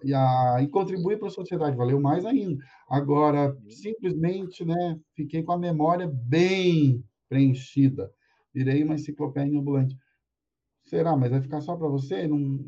E, 0.03 0.13
a, 0.13 0.57
e 0.61 0.67
contribuir 0.67 1.17
para 1.17 1.29
a 1.29 1.31
sociedade 1.31 1.77
valeu 1.77 1.99
mais 1.99 2.25
ainda. 2.25 2.61
Agora, 2.89 3.57
simplesmente, 3.69 4.65
né, 4.65 4.99
fiquei 5.15 5.41
com 5.41 5.53
a 5.53 5.57
memória 5.57 6.11
bem 6.13 7.01
preenchida, 7.29 8.11
virei 8.53 8.83
uma 8.83 8.95
enciclopédia 8.95 9.57
ambulante. 9.57 9.97
Será? 10.83 11.15
Mas 11.15 11.31
vai 11.31 11.41
ficar 11.41 11.61
só 11.61 11.75
para 11.77 11.87
você? 11.87 12.27
Não, 12.27 12.59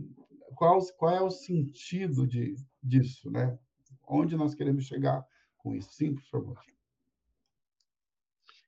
qual, 0.58 0.84
qual 0.98 1.15
é 1.15 1.22
o 1.22 1.30
sentido 1.30 2.26
de, 2.28 2.56
disso, 2.82 3.30
né? 3.30 3.58
Onde 4.08 4.36
nós 4.36 4.56
queremos 4.56 4.86
chegar 4.86 5.24
com 5.58 5.76
isso? 5.76 5.91
Sim, 5.93 6.15
por 6.15 6.24
favor. 6.24 6.60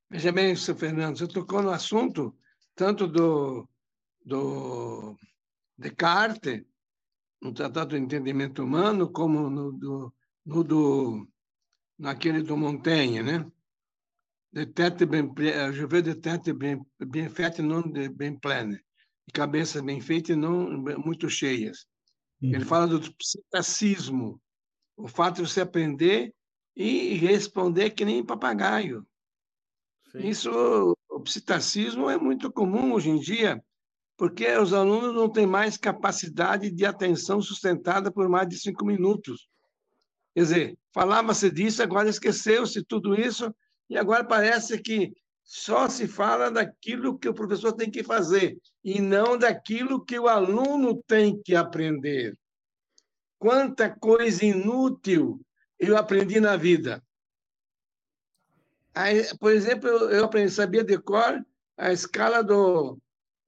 Veja 0.08 0.32
bem, 0.32 0.56
Sr. 0.56 0.75
Fernando, 0.75 1.17
você 1.17 1.28
tocou 1.28 1.62
no 1.62 1.71
assunto 1.71 2.36
tanto 2.75 3.08
do, 3.08 3.67
do 4.23 5.17
Descartes, 5.78 6.63
no 7.41 7.54
Tratado 7.54 7.89
do 7.89 7.97
Entendimento 7.97 8.63
Humano, 8.63 9.12
como 9.12 9.49
no 9.49 9.71
do, 9.71 10.13
no 10.45 10.63
do 10.63 11.28
naquele 11.97 12.43
do 12.43 12.56
Montaigne, 12.56 13.23
né? 13.23 13.52
De 14.52 14.65
tête 14.65 15.06
bien, 15.06 15.71
je 15.71 15.86
veux 15.86 16.02
de 16.02 16.15
tête 16.15 16.54
bien, 16.54 16.84
bien 16.99 17.30
faite, 17.30 17.62
non 17.62 17.82
de 17.82 18.10
bien 18.10 18.36
pleine 18.39 18.80
cabeças 19.32 19.82
bem 19.82 20.02
feitas 20.02 20.36
e 20.36 20.39
não 20.39 20.84
muito 20.98 21.30
cheias. 21.30 21.86
Uhum. 22.42 22.54
Ele 22.54 22.65
fala 22.65 22.88
do 22.88 23.13
psittacismo, 23.15 24.42
o 24.96 25.08
fato 25.08 25.42
de 25.42 25.50
você 25.50 25.62
aprender 25.62 26.34
e 26.76 27.15
responder 27.15 27.92
que 27.92 28.06
nem 28.06 28.26
papagaio. 28.26 29.06
Sim. 30.12 30.28
Isso, 30.28 30.96
o 31.10 31.20
psittacismo 31.20 32.10
é 32.10 32.18
muito 32.18 32.52
comum 32.52 32.94
hoje 32.94 33.10
em 33.10 33.20
dia, 33.20 33.63
porque 34.18 34.48
os 34.58 34.74
alunos 34.74 35.13
não 35.13 35.30
têm 35.30 35.46
mais 35.46 35.78
capacidade 35.78 36.72
de 36.72 36.86
atenção 36.86 37.42
sustentada 37.42 38.12
por 38.12 38.28
mais 38.28 38.48
de 38.48 38.58
cinco 38.58 38.86
minutos. 38.86 39.48
Quer 40.34 40.42
dizer, 40.42 40.78
falava-se 40.94 41.50
disso, 41.52 41.84
agora 41.84 42.10
esqueceu-se 42.10 42.84
tudo 42.84 43.20
isso, 43.20 43.54
e 43.89 43.98
agora 43.98 44.24
parece 44.24 44.80
que 44.80 45.13
só 45.52 45.90
se 45.90 46.08
fala 46.08 46.52
daquilo 46.52 47.18
que 47.18 47.28
o 47.28 47.34
professor 47.34 47.74
tem 47.74 47.90
que 47.90 48.04
fazer 48.04 48.56
e 48.84 49.02
não 49.02 49.36
daquilo 49.36 50.06
que 50.06 50.20
o 50.20 50.28
aluno 50.28 51.02
tem 51.08 51.42
que 51.42 51.56
aprender. 51.56 52.38
Quanta 53.40 53.90
coisa 53.90 54.46
inútil 54.46 55.42
eu 55.80 55.98
aprendi 55.98 56.40
na 56.40 56.56
vida. 56.56 57.04
Aí, 58.94 59.24
por 59.40 59.52
exemplo, 59.52 59.90
eu 59.90 60.26
aprendi, 60.26 60.52
sabia 60.52 60.84
de 60.84 61.00
cor 61.00 61.44
a 61.76 61.92
escala 61.92 62.44
do, 62.44 63.00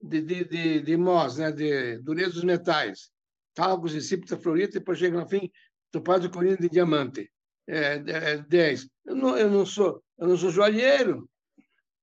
de, 0.02 0.22
de, 0.22 0.44
de, 0.46 0.82
de 0.82 0.98
Mohs, 0.98 1.38
né, 1.38 1.52
de 1.52 2.00
dureza 2.00 2.32
dos 2.32 2.44
metais. 2.44 3.12
Talcos, 3.54 3.94
incípita, 3.94 4.40
florita, 4.40 4.80
depois 4.80 4.98
chega 4.98 5.20
no 5.20 5.28
fim, 5.28 5.52
topázio, 5.92 6.32
corina 6.32 6.58
de 6.58 6.68
diamante. 6.68 7.32
É, 7.68 8.02
é, 8.08 8.38
10. 8.38 8.88
Eu 9.06 9.16
não, 9.16 9.38
eu, 9.38 9.52
não 9.52 9.68
sou, 9.68 10.04
eu 10.18 10.28
não 10.30 10.36
sou 10.36 10.50
joalheiro, 10.50 11.30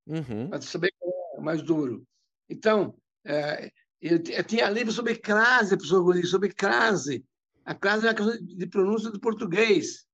uhum. 0.09 0.49
para 0.49 0.61
saber 0.63 0.93
qual 0.99 1.13
é 1.37 1.41
mais 1.41 1.63
duro. 1.63 2.05
Então, 2.49 2.95
é, 3.25 3.71
eu, 4.01 4.17
eu, 4.17 4.45
tinha 4.45 4.71
livro 4.71 4.93
sobre 4.93 5.17
crase, 5.17 5.77
professor 5.77 6.03
Guri, 6.03 6.27
sobre 6.27 6.53
crase. 6.53 7.25
A 7.65 7.75
crase 7.75 8.07
é 8.07 8.11
uma 8.11 8.15
questão 8.15 8.39
de 8.41 8.67
pronúncia 8.67 9.11
do 9.11 9.21
português. 9.21 10.07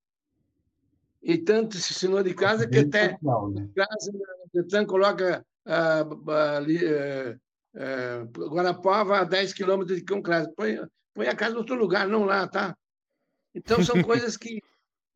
E 1.22 1.38
tanto 1.38 1.76
se 1.78 1.92
ensinou 1.92 2.22
de 2.22 2.34
casa 2.34 2.68
que 2.68 2.78
até 2.78 3.12
legal, 3.12 3.50
né? 3.50 3.68
crase, 3.74 4.10
Detran 4.52 4.84
coloca 4.84 5.44
ah, 5.64 6.04
ali, 6.56 6.78
ah, 6.86 7.36
ah, 7.76 8.24
Guarapava 8.48 9.18
a 9.18 9.24
10 9.24 9.54
quilômetros 9.54 9.96
de 9.96 10.04
Cão 10.04 10.20
Crase. 10.20 10.52
Põe, 10.54 10.78
põe 11.14 11.28
a 11.28 11.36
casa 11.36 11.54
em 11.54 11.58
outro 11.58 11.76
lugar, 11.76 12.06
não 12.08 12.24
lá, 12.24 12.46
tá? 12.46 12.76
Então, 13.54 13.82
são 13.82 13.96
coisas 14.02 14.36
que 14.36 14.60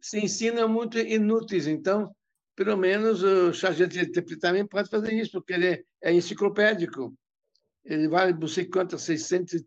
se 0.01 0.19
ensinam 0.19 0.69
muito 0.69 0.99
inúteis. 0.99 1.67
Então, 1.67 2.15
pelo 2.59 2.77
menos 2.77 3.23
o 3.23 3.53
ChatGPT 3.53 4.37
também 4.37 4.67
pode 4.67 4.91
fazer 4.91 5.13
isso, 5.13 5.31
porque 5.31 5.53
ele 5.53 5.85
é, 6.03 6.13
enciclopédico. 6.13 7.17
Ele 7.85 8.09
vale 8.09 8.33
não 8.33 8.49
sei 8.49 8.65
quantas, 8.65 9.03
600, 9.03 9.63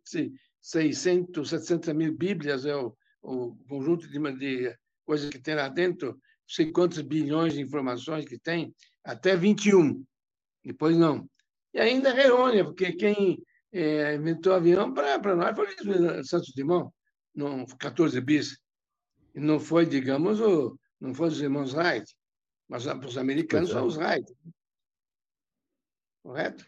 600 0.61 1.49
700 1.49 1.93
mil 1.93 2.13
bíblias, 2.13 2.65
é 2.65 2.75
o, 2.75 2.93
o 3.21 3.55
conjunto 3.69 4.09
de, 4.09 4.19
de 4.37 4.75
coisas 5.05 5.29
que 5.29 5.39
tem 5.39 5.55
lá 5.55 5.69
dentro, 5.69 6.09
não 6.09 6.19
sei 6.45 6.69
quantos 6.69 6.99
bilhões 6.99 7.53
de 7.53 7.61
informações 7.61 8.25
que 8.25 8.37
tem, 8.37 8.75
até 9.05 9.37
21. 9.37 10.03
Depois 10.61 10.97
não. 10.97 11.25
E 11.73 11.79
ainda 11.79 12.09
é 12.09 12.25
errônea, 12.25 12.65
porque 12.65 12.91
quem 12.91 13.41
é, 13.71 14.15
inventou 14.15 14.51
o 14.51 14.55
avião 14.57 14.93
para 14.93 15.33
nós 15.33 15.55
foi 15.55 15.67
o 15.67 16.23
Santos 16.25 16.51
Dumont, 16.53 16.93
não, 17.33 17.65
14 17.65 18.19
bis. 18.19 18.59
Não 19.33 19.61
foi, 19.61 19.85
digamos, 19.85 20.41
o, 20.41 20.77
não 20.99 21.13
foi 21.13 21.29
os 21.29 21.41
irmãos 21.41 21.73
Wright. 21.73 22.13
Mas 22.71 22.85
para 22.85 23.05
os 23.05 23.17
americanos 23.17 23.69
é. 23.69 23.73
são 23.73 23.85
os 23.85 23.97
Raiders. 23.97 24.33
Correto? 26.23 26.65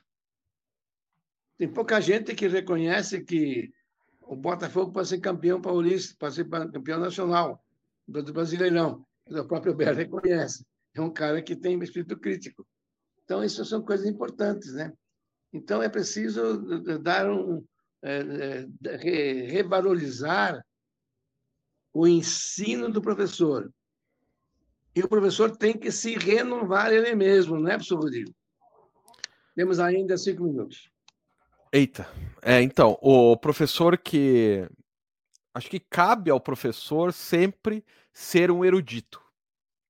Tem 1.58 1.72
pouca 1.72 2.02
gente 2.02 2.36
que 2.36 2.46
reconhece 2.46 3.24
que 3.24 3.72
o 4.20 4.36
Botafogo 4.36 4.92
pode 4.92 5.08
ser 5.08 5.22
campeão 5.22 5.62
paulista, 5.62 6.14
pode 6.20 6.36
ser 6.36 6.50
campeão 6.50 7.00
nacional 7.00 7.64
do 8.06 8.34
Brasileirão. 8.34 9.08
O 9.28 9.46
próprio 9.46 9.74
Belo 9.74 9.96
reconhece. 9.96 10.66
É 10.94 11.00
um 11.00 11.10
cara 11.10 11.42
que 11.42 11.56
tem 11.56 11.82
espírito 11.82 12.20
crítico. 12.20 12.68
Então, 13.24 13.42
isso 13.42 13.64
são 13.64 13.82
coisas 13.82 14.06
importantes, 14.06 14.74
né? 14.74 14.92
Então, 15.54 15.82
é 15.82 15.88
preciso 15.88 16.60
dar 17.00 17.32
um... 17.32 17.66
É, 18.02 18.68
é, 18.86 19.46
revalorizar 19.48 20.62
o 21.94 22.06
ensino 22.06 22.92
do 22.92 23.02
professor 23.02 23.72
E 24.96 25.02
o 25.02 25.08
professor 25.08 25.56
tem 25.56 25.78
que 25.78 25.92
se 25.92 26.16
renovar 26.16 26.92
ele 26.92 27.16
mesmo, 27.16 27.58
não 27.60 27.68
é, 27.68 27.74
professor 27.74 28.00
Rodrigo? 28.00 28.34
Temos 29.56 29.80
ainda 29.80 30.18
cinco 30.18 30.44
minutos. 30.44 30.90
Eita. 31.72 32.08
É, 32.42 32.62
então, 32.62 32.98
o 33.02 33.36
professor 33.36 33.98
que. 33.98 34.68
Acho 35.54 35.70
que 35.70 35.80
cabe 35.80 36.32
ao 36.32 36.40
professor 36.40 37.14
sempre 37.14 37.84
ser 38.12 38.50
um 38.52 38.66
erudito. 38.66 39.22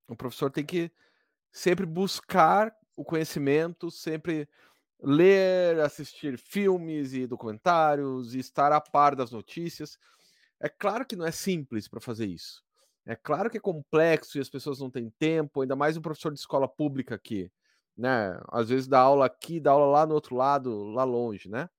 O 0.08 0.16
professor 0.16 0.52
tem 0.52 0.66
que 0.66 0.92
sempre 1.52 1.86
buscar 1.86 2.76
o 2.96 3.04
conhecimento, 3.04 3.90
sempre 3.90 4.48
ler, 5.02 5.80
assistir 5.80 6.38
filmes 6.38 7.14
e 7.14 7.28
documentários 7.28 8.36
e 8.36 8.40
estar 8.40 8.72
a 8.72 8.82
par 8.82 9.16
das 9.16 9.32
notícias. 9.32 9.98
É 10.60 10.70
claro 10.70 11.06
que 11.06 11.16
não 11.16 11.26
é 11.26 11.32
simples 11.32 11.88
para 11.88 12.00
fazer 12.00 12.26
isso. 12.26 12.64
É 13.06 13.16
claro 13.16 13.50
que 13.50 13.58
é 13.58 13.62
complexo 13.62 14.38
e 14.38 14.42
as 14.42 14.50
pessoas 14.50 14.80
não 14.80 14.90
têm 14.90 15.10
tempo, 15.20 15.62
ainda 15.62 15.76
mais 15.76 15.98
um 15.98 16.02
professor 16.02 16.32
de 16.32 16.40
escola 16.40 16.68
pública 16.68 17.20
que, 17.20 17.52
né, 17.98 18.40
às 18.50 18.70
vezes 18.70 18.88
dá 18.88 19.00
aula 19.00 19.26
aqui, 19.26 19.60
dá 19.60 19.72
aula 19.72 19.86
lá 19.88 20.06
no 20.06 20.14
outro 20.16 20.36
lado, 20.36 20.84
lá 20.86 21.04
longe, 21.04 21.50
né? 21.50 21.70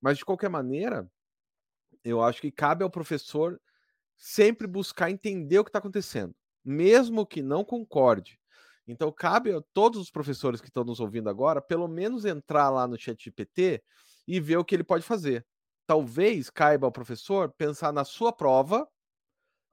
Mas 0.00 0.18
de 0.18 0.24
qualquer 0.24 0.50
maneira, 0.50 1.08
eu 2.04 2.22
acho 2.22 2.40
que 2.40 2.50
cabe 2.50 2.84
ao 2.84 2.90
professor 2.90 3.60
sempre 4.16 4.66
buscar 4.66 5.10
entender 5.10 5.58
o 5.58 5.64
que 5.64 5.70
está 5.70 5.78
acontecendo, 5.78 6.34
mesmo 6.64 7.26
que 7.26 7.42
não 7.42 7.64
concorde. 7.64 8.38
Então, 8.86 9.10
cabe 9.12 9.52
a 9.52 9.62
todos 9.72 10.00
os 10.00 10.10
professores 10.10 10.60
que 10.60 10.68
estão 10.68 10.84
nos 10.84 11.00
ouvindo 11.00 11.30
agora, 11.30 11.62
pelo 11.62 11.88
menos 11.88 12.24
entrar 12.24 12.70
lá 12.70 12.86
no 12.86 12.98
chat 12.98 13.24
GPT 13.24 13.82
e 14.26 14.40
ver 14.40 14.58
o 14.58 14.64
que 14.64 14.74
ele 14.74 14.84
pode 14.84 15.04
fazer. 15.04 15.46
Talvez 15.86 16.50
caiba 16.50 16.86
ao 16.86 16.92
professor 16.92 17.52
pensar 17.56 17.92
na 17.92 18.04
sua 18.04 18.32
prova 18.32 18.88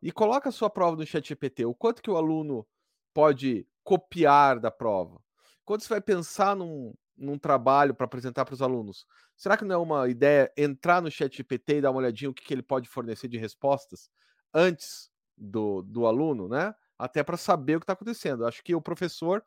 e 0.02 0.12
coloca 0.12 0.50
a 0.50 0.52
sua 0.52 0.70
prova 0.70 0.96
no 0.96 1.06
chat 1.06 1.28
GPT. 1.28 1.66
O 1.66 1.76
quanto 1.76 2.02
que 2.02 2.10
o 2.10 2.18
aluno 2.18 2.68
pode 3.14 3.68
copiar 3.84 4.60
da 4.60 4.72
prova? 4.72 5.22
Quando 5.64 5.82
você 5.82 5.90
vai 5.90 6.02
pensar 6.02 6.56
num, 6.56 6.94
num 7.16 7.38
trabalho 7.38 7.94
para 7.94 8.06
apresentar 8.06 8.46
para 8.46 8.54
os 8.54 8.62
alunos, 8.62 9.06
será 9.38 9.56
que 9.56 9.64
não 9.64 9.76
é 9.76 9.78
uma 9.78 10.10
ideia 10.10 10.52
entrar 10.58 11.02
no 11.02 11.12
chat 11.12 11.36
GPT 11.36 11.78
e 11.78 11.82
dar 11.82 11.92
uma 11.92 12.00
olhadinha 12.00 12.30
o 12.30 12.34
que, 12.34 12.44
que 12.44 12.54
ele 12.54 12.64
pode 12.64 12.90
fornecer 12.90 13.28
de 13.28 13.38
respostas 13.38 14.10
antes 14.54 15.12
do, 15.38 15.82
do 15.84 16.06
aluno, 16.06 16.48
né? 16.48 16.74
até 16.98 17.24
para 17.24 17.38
saber 17.38 17.76
o 17.76 17.80
que 17.80 17.84
está 17.84 17.94
acontecendo. 17.94 18.46
Acho 18.46 18.64
que 18.64 18.76
o 18.76 18.82
professor, 18.82 19.44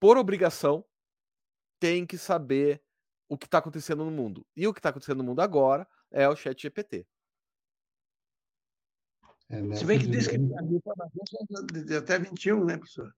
por 0.00 0.16
obrigação, 0.16 0.84
tem 1.78 2.06
que 2.06 2.16
saber 2.16 2.82
o 3.28 3.36
que 3.36 3.46
está 3.46 3.58
acontecendo 3.58 4.04
no 4.04 4.10
mundo. 4.10 4.46
E 4.56 4.66
o 4.66 4.72
que 4.72 4.78
está 4.78 4.88
acontecendo 4.88 5.18
no 5.18 5.24
mundo 5.24 5.40
agora 5.40 5.86
é 6.10 6.26
o 6.26 6.34
chat 6.34 6.62
GPT. 6.62 7.06
É, 9.54 9.74
Se 9.74 9.84
bem 9.84 9.98
que 9.98 10.06
diz 10.06 10.26
que 10.26 10.36
a 10.36 11.98
até 11.98 12.18
21, 12.18 12.64
né, 12.64 12.76
professor? 12.76 13.12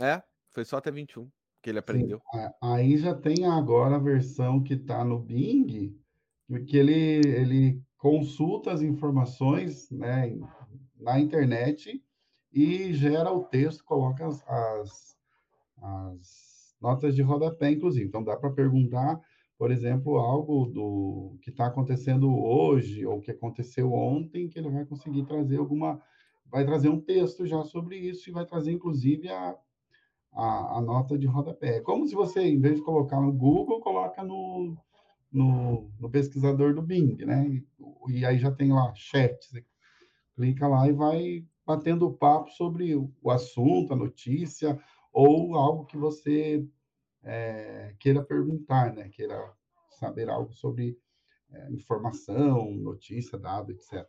É, 0.00 0.22
foi 0.50 0.64
só 0.64 0.76
até 0.76 0.90
21 0.90 1.28
que 1.62 1.70
ele 1.70 1.78
aprendeu. 1.78 2.20
Sim, 2.32 2.38
aí 2.62 2.96
já 2.96 3.14
tem 3.14 3.44
agora 3.46 3.96
a 3.96 3.98
versão 3.98 4.62
que 4.62 4.74
está 4.74 5.04
no 5.04 5.18
Bing, 5.18 5.94
que 6.66 6.76
ele, 6.76 7.20
ele 7.26 7.82
consulta 7.98 8.72
as 8.72 8.80
informações 8.80 9.90
né, 9.90 10.38
na 10.98 11.20
internet 11.20 12.02
e 12.52 12.92
gera 12.94 13.30
o 13.30 13.44
texto, 13.44 13.84
coloca 13.84 14.26
as, 14.26 14.42
as, 14.48 15.16
as 15.82 16.76
notas 16.80 17.14
de 17.14 17.22
rodapé, 17.22 17.70
inclusive. 17.70 18.06
Então, 18.06 18.24
dá 18.24 18.36
para 18.36 18.50
perguntar, 18.50 19.20
por 19.60 19.70
exemplo, 19.70 20.16
algo 20.16 20.64
do 20.64 21.36
que 21.42 21.50
está 21.50 21.66
acontecendo 21.66 22.34
hoje 22.34 23.04
ou 23.04 23.20
que 23.20 23.30
aconteceu 23.30 23.92
ontem, 23.92 24.48
que 24.48 24.58
ele 24.58 24.70
vai 24.70 24.86
conseguir 24.86 25.26
trazer 25.26 25.58
alguma. 25.58 26.00
Vai 26.50 26.64
trazer 26.64 26.88
um 26.88 26.98
texto 26.98 27.46
já 27.46 27.62
sobre 27.62 27.98
isso 27.98 28.30
e 28.30 28.32
vai 28.32 28.46
trazer, 28.46 28.72
inclusive, 28.72 29.28
a, 29.28 29.54
a, 30.32 30.78
a 30.78 30.80
nota 30.80 31.18
de 31.18 31.26
rodapé. 31.26 31.76
É 31.76 31.80
como 31.82 32.08
se 32.08 32.14
você, 32.14 32.40
em 32.40 32.58
vez 32.58 32.76
de 32.76 32.82
colocar 32.82 33.20
no 33.20 33.30
Google, 33.30 33.82
coloca 33.82 34.24
no, 34.24 34.78
no, 35.30 35.90
no 36.00 36.08
pesquisador 36.08 36.74
do 36.74 36.80
Bing, 36.80 37.18
né? 37.18 37.46
E, 37.46 38.16
e 38.20 38.24
aí 38.24 38.38
já 38.38 38.50
tem 38.50 38.72
lá 38.72 38.94
chat. 38.94 39.44
Você 39.44 39.62
clica 40.36 40.66
lá 40.66 40.88
e 40.88 40.92
vai 40.92 41.44
batendo 41.66 42.10
papo 42.10 42.50
sobre 42.52 42.96
o 42.96 43.30
assunto, 43.30 43.92
a 43.92 43.96
notícia, 43.96 44.80
ou 45.12 45.54
algo 45.54 45.84
que 45.84 45.98
você 45.98 46.66
é, 47.22 47.94
queira 47.98 48.22
perguntar, 48.22 48.94
né? 48.94 49.08
Queira 49.08 49.52
saber 49.90 50.28
algo 50.30 50.52
sobre 50.52 50.98
é, 51.52 51.70
informação, 51.72 52.72
notícia, 52.72 53.38
dado, 53.38 53.72
etc. 53.72 54.06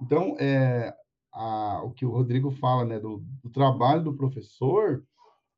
Então, 0.00 0.36
é, 0.38 0.94
a, 1.32 1.82
o 1.84 1.92
que 1.92 2.04
o 2.04 2.10
Rodrigo 2.10 2.50
fala, 2.50 2.84
né, 2.84 2.98
do, 2.98 3.18
do 3.42 3.50
trabalho 3.50 4.02
do 4.02 4.16
professor 4.16 5.04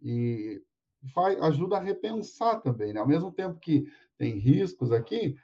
e 0.00 0.62
faz, 1.14 1.40
ajuda 1.40 1.76
a 1.76 1.80
repensar 1.80 2.60
também, 2.60 2.92
né? 2.92 3.00
Ao 3.00 3.08
mesmo 3.08 3.32
tempo 3.32 3.58
que 3.58 3.86
tem 4.18 4.38
riscos 4.38 4.92
aqui, 4.92 5.36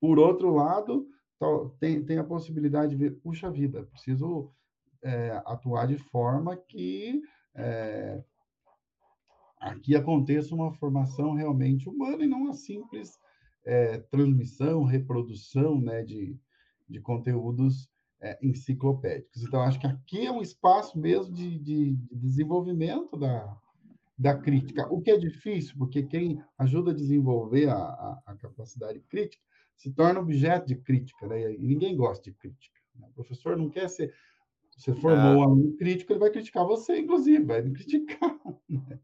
por 0.00 0.18
outro 0.18 0.54
lado, 0.54 1.08
tem, 1.78 2.04
tem 2.04 2.18
a 2.18 2.24
possibilidade 2.24 2.90
de 2.90 2.96
ver, 2.96 3.18
puxa 3.20 3.50
vida, 3.50 3.84
preciso 3.84 4.52
é, 5.02 5.42
atuar 5.46 5.86
de 5.86 5.96
forma 5.96 6.56
que 6.56 7.22
é, 7.54 8.22
aqui 9.60 9.94
aconteça 9.94 10.54
uma 10.54 10.72
formação 10.72 11.34
realmente 11.34 11.88
humana 11.88 12.24
e 12.24 12.26
não 12.26 12.42
uma 12.42 12.54
simples 12.54 13.18
é, 13.64 13.98
transmissão, 13.98 14.84
reprodução 14.84 15.80
né, 15.80 16.02
de, 16.02 16.36
de 16.88 17.00
conteúdos 17.00 17.88
é, 18.20 18.38
enciclopédicos. 18.42 19.42
Então, 19.42 19.60
acho 19.60 19.78
que 19.78 19.86
aqui 19.86 20.26
é 20.26 20.32
um 20.32 20.42
espaço 20.42 20.98
mesmo 20.98 21.32
de, 21.34 21.58
de, 21.58 21.92
de 21.92 22.16
desenvolvimento 22.16 23.16
da, 23.16 23.56
da 24.18 24.36
crítica, 24.36 24.86
o 24.92 25.00
que 25.00 25.10
é 25.10 25.18
difícil, 25.18 25.74
porque 25.78 26.02
quem 26.02 26.42
ajuda 26.58 26.90
a 26.90 26.94
desenvolver 26.94 27.68
a, 27.68 27.76
a, 27.76 28.22
a 28.26 28.34
capacidade 28.36 29.00
crítica 29.00 29.42
se 29.76 29.90
torna 29.92 30.20
objeto 30.20 30.66
de 30.66 30.76
crítica, 30.76 31.26
né? 31.26 31.54
e 31.54 31.58
ninguém 31.58 31.96
gosta 31.96 32.22
de 32.24 32.36
crítica. 32.36 32.78
Né? 32.94 33.06
O 33.10 33.14
professor 33.14 33.56
não 33.56 33.70
quer 33.70 33.88
ser 33.88 34.12
você 34.76 34.94
formou 34.94 35.36
um 35.36 35.42
aluno 35.42 35.76
crítico, 35.76 36.10
ele 36.10 36.20
vai 36.20 36.30
criticar 36.30 36.64
você, 36.64 36.98
inclusive, 36.98 37.44
vai 37.44 37.60
me 37.60 37.72
criticar. 37.72 38.38
Né? 38.68 39.00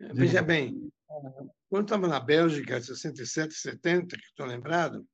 Veja 0.00 0.42
bem, 0.42 0.90
quando 1.68 1.84
estava 1.84 2.08
na 2.08 2.18
Bélgica, 2.18 2.80
67, 2.80 3.52
70, 3.52 4.16
que 4.16 4.24
estou 4.24 4.46
lembrado, 4.46 5.06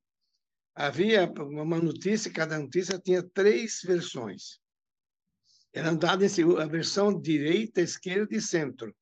havia 0.73 1.29
uma 1.39 1.77
notícia, 1.77 2.31
cada 2.31 2.57
notícia 2.57 2.97
tinha 2.97 3.21
três 3.21 3.81
versões. 3.83 4.61
Eram 5.73 5.97
dadas 5.97 6.37
a 6.39 6.65
versão 6.65 7.19
direita, 7.19 7.81
esquerda 7.81 8.33
e 8.33 8.41
centro. 8.41 8.95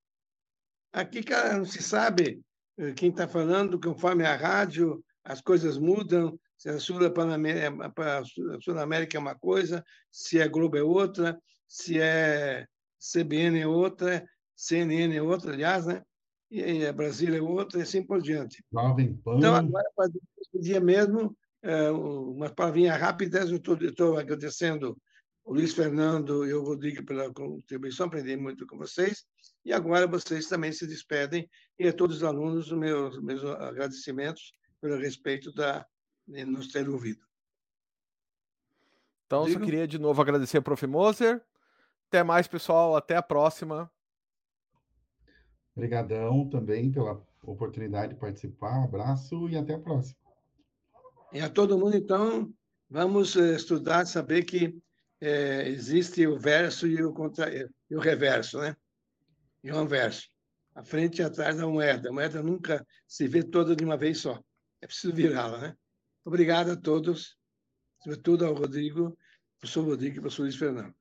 Aqui 0.92 1.24
não 1.54 1.66
se 1.66 1.84
sabe 1.84 2.42
eh, 2.78 2.94
quem 2.94 3.12
está 3.12 3.28
falando, 3.28 3.80
conforme 3.80 4.26
a 4.26 4.36
rádio, 4.36 5.06
as 5.24 5.40
coisas 5.40 5.78
mudam, 5.78 6.36
se 6.58 6.70
a 6.70 6.80
Sul-América 6.80 9.18
é 9.18 9.20
uma 9.20 9.36
coisa, 9.36 9.86
se 10.12 10.42
a 10.42 10.48
Globo 10.48 10.78
é 10.78 10.84
outra, 10.84 11.40
se 11.68 12.00
é 12.00 12.66
CBN 13.00 13.60
é 13.60 13.68
outra, 13.68 14.26
CNN 14.56 15.16
é 15.16 15.22
outra, 15.22 15.53
aliás, 15.53 15.86
né? 15.86 16.03
E 16.49 16.86
a 16.86 16.93
Brasília 16.93 17.39
é 17.39 17.41
outra, 17.41 17.80
e 17.80 17.82
assim 17.82 18.03
por 18.03 18.22
diante. 18.22 18.64
Então, 19.38 19.56
agora, 19.56 19.89
para 19.95 20.08
esse 20.08 20.60
dia 20.60 20.80
mesmo, 20.80 21.36
é, 21.62 21.89
umas 21.91 22.51
palavrinhas 22.51 22.99
rápidas, 22.99 23.49
eu 23.51 23.58
estou 23.58 24.18
agradecendo 24.18 24.97
o 25.43 25.53
Luiz 25.53 25.74
Fernando 25.74 26.45
e 26.45 26.53
o 26.53 26.64
Rodrigo 26.64 27.06
pela 27.06 27.32
contribuição, 27.34 28.08
aprendi 28.08 28.36
muito 28.36 28.66
com 28.66 28.78
vocês, 28.78 29.26
e 29.64 29.74
agora 29.74 30.08
vocês 30.08 30.47
também 30.47 30.72
se 30.72 30.88
despedem, 30.88 31.49
e 31.78 31.88
a 31.88 31.93
todos 31.93 32.18
os 32.18 32.24
alunos, 32.24 32.72
meus, 32.72 33.22
meus 33.22 33.43
agradecimentos 33.43 34.53
pelo 34.80 34.97
respeito 34.97 35.51
da, 35.53 35.86
nos 36.28 36.68
ter 36.70 36.88
ouvido. 36.89 37.26
Então, 39.26 39.45
Digo... 39.45 39.60
só 39.60 39.66
queria 39.66 39.88
de 39.88 39.99
novo 39.99 40.22
agradecer 40.22 40.58
ao 40.58 40.64
Prof. 40.64 40.86
Moser. 40.86 41.43
Até 42.08 42.24
mais, 42.24 42.47
pessoal. 42.47 42.95
Até 42.95 43.16
a 43.16 43.24
próxima. 43.24 43.91
Obrigadão 45.76 46.50
também 46.50 46.92
pela 46.92 47.22
oportunidade 47.44 48.14
de 48.14 48.20
participar. 48.20 48.84
Abraço 48.84 49.50
e 49.50 49.58
até 49.58 49.74
a 49.74 49.80
próxima. 49.80 50.18
E 51.34 51.40
a 51.42 51.50
todo 51.50 51.78
mundo, 51.78 51.98
então, 51.98 52.54
vamos 52.90 53.36
eh, 53.36 53.56
estudar, 53.56 54.06
saber 54.06 54.46
que 54.46 54.80
é, 55.20 55.68
existe 55.68 56.26
o 56.26 56.40
verso 56.40 56.88
e 56.88 57.04
o, 57.04 57.12
contra... 57.12 57.54
e 57.54 57.96
o 57.96 58.00
reverso, 58.00 58.60
né? 58.60 58.76
E 59.64 59.72
o 59.72 59.78
anverso. 59.78 60.30
A 60.74 60.84
frente 60.84 61.20
e 61.20 61.24
atrás 61.24 61.58
da 61.58 61.68
moeda. 61.68 62.10
A 62.10 62.14
moeda 62.14 62.42
nunca 62.42 62.86
se 63.08 63.28
vê 63.28 63.44
toda 63.44 63.76
de 63.76 63.84
uma 63.84 63.98
vez 63.98 64.20
só. 64.20 64.42
É 64.82 64.88
preciso 64.88 65.14
virá-la, 65.14 65.58
né? 65.60 65.78
Obrigado 66.24 66.72
a 66.72 66.76
todos, 66.76 67.38
sobretudo 68.02 68.46
ao 68.46 68.54
Rodrigo, 68.54 69.18
professor 69.60 69.86
Rodrigo 69.86 70.18
e 70.18 70.22
professor 70.22 70.44
Luiz 70.44 70.56
Fernando. 70.56 70.96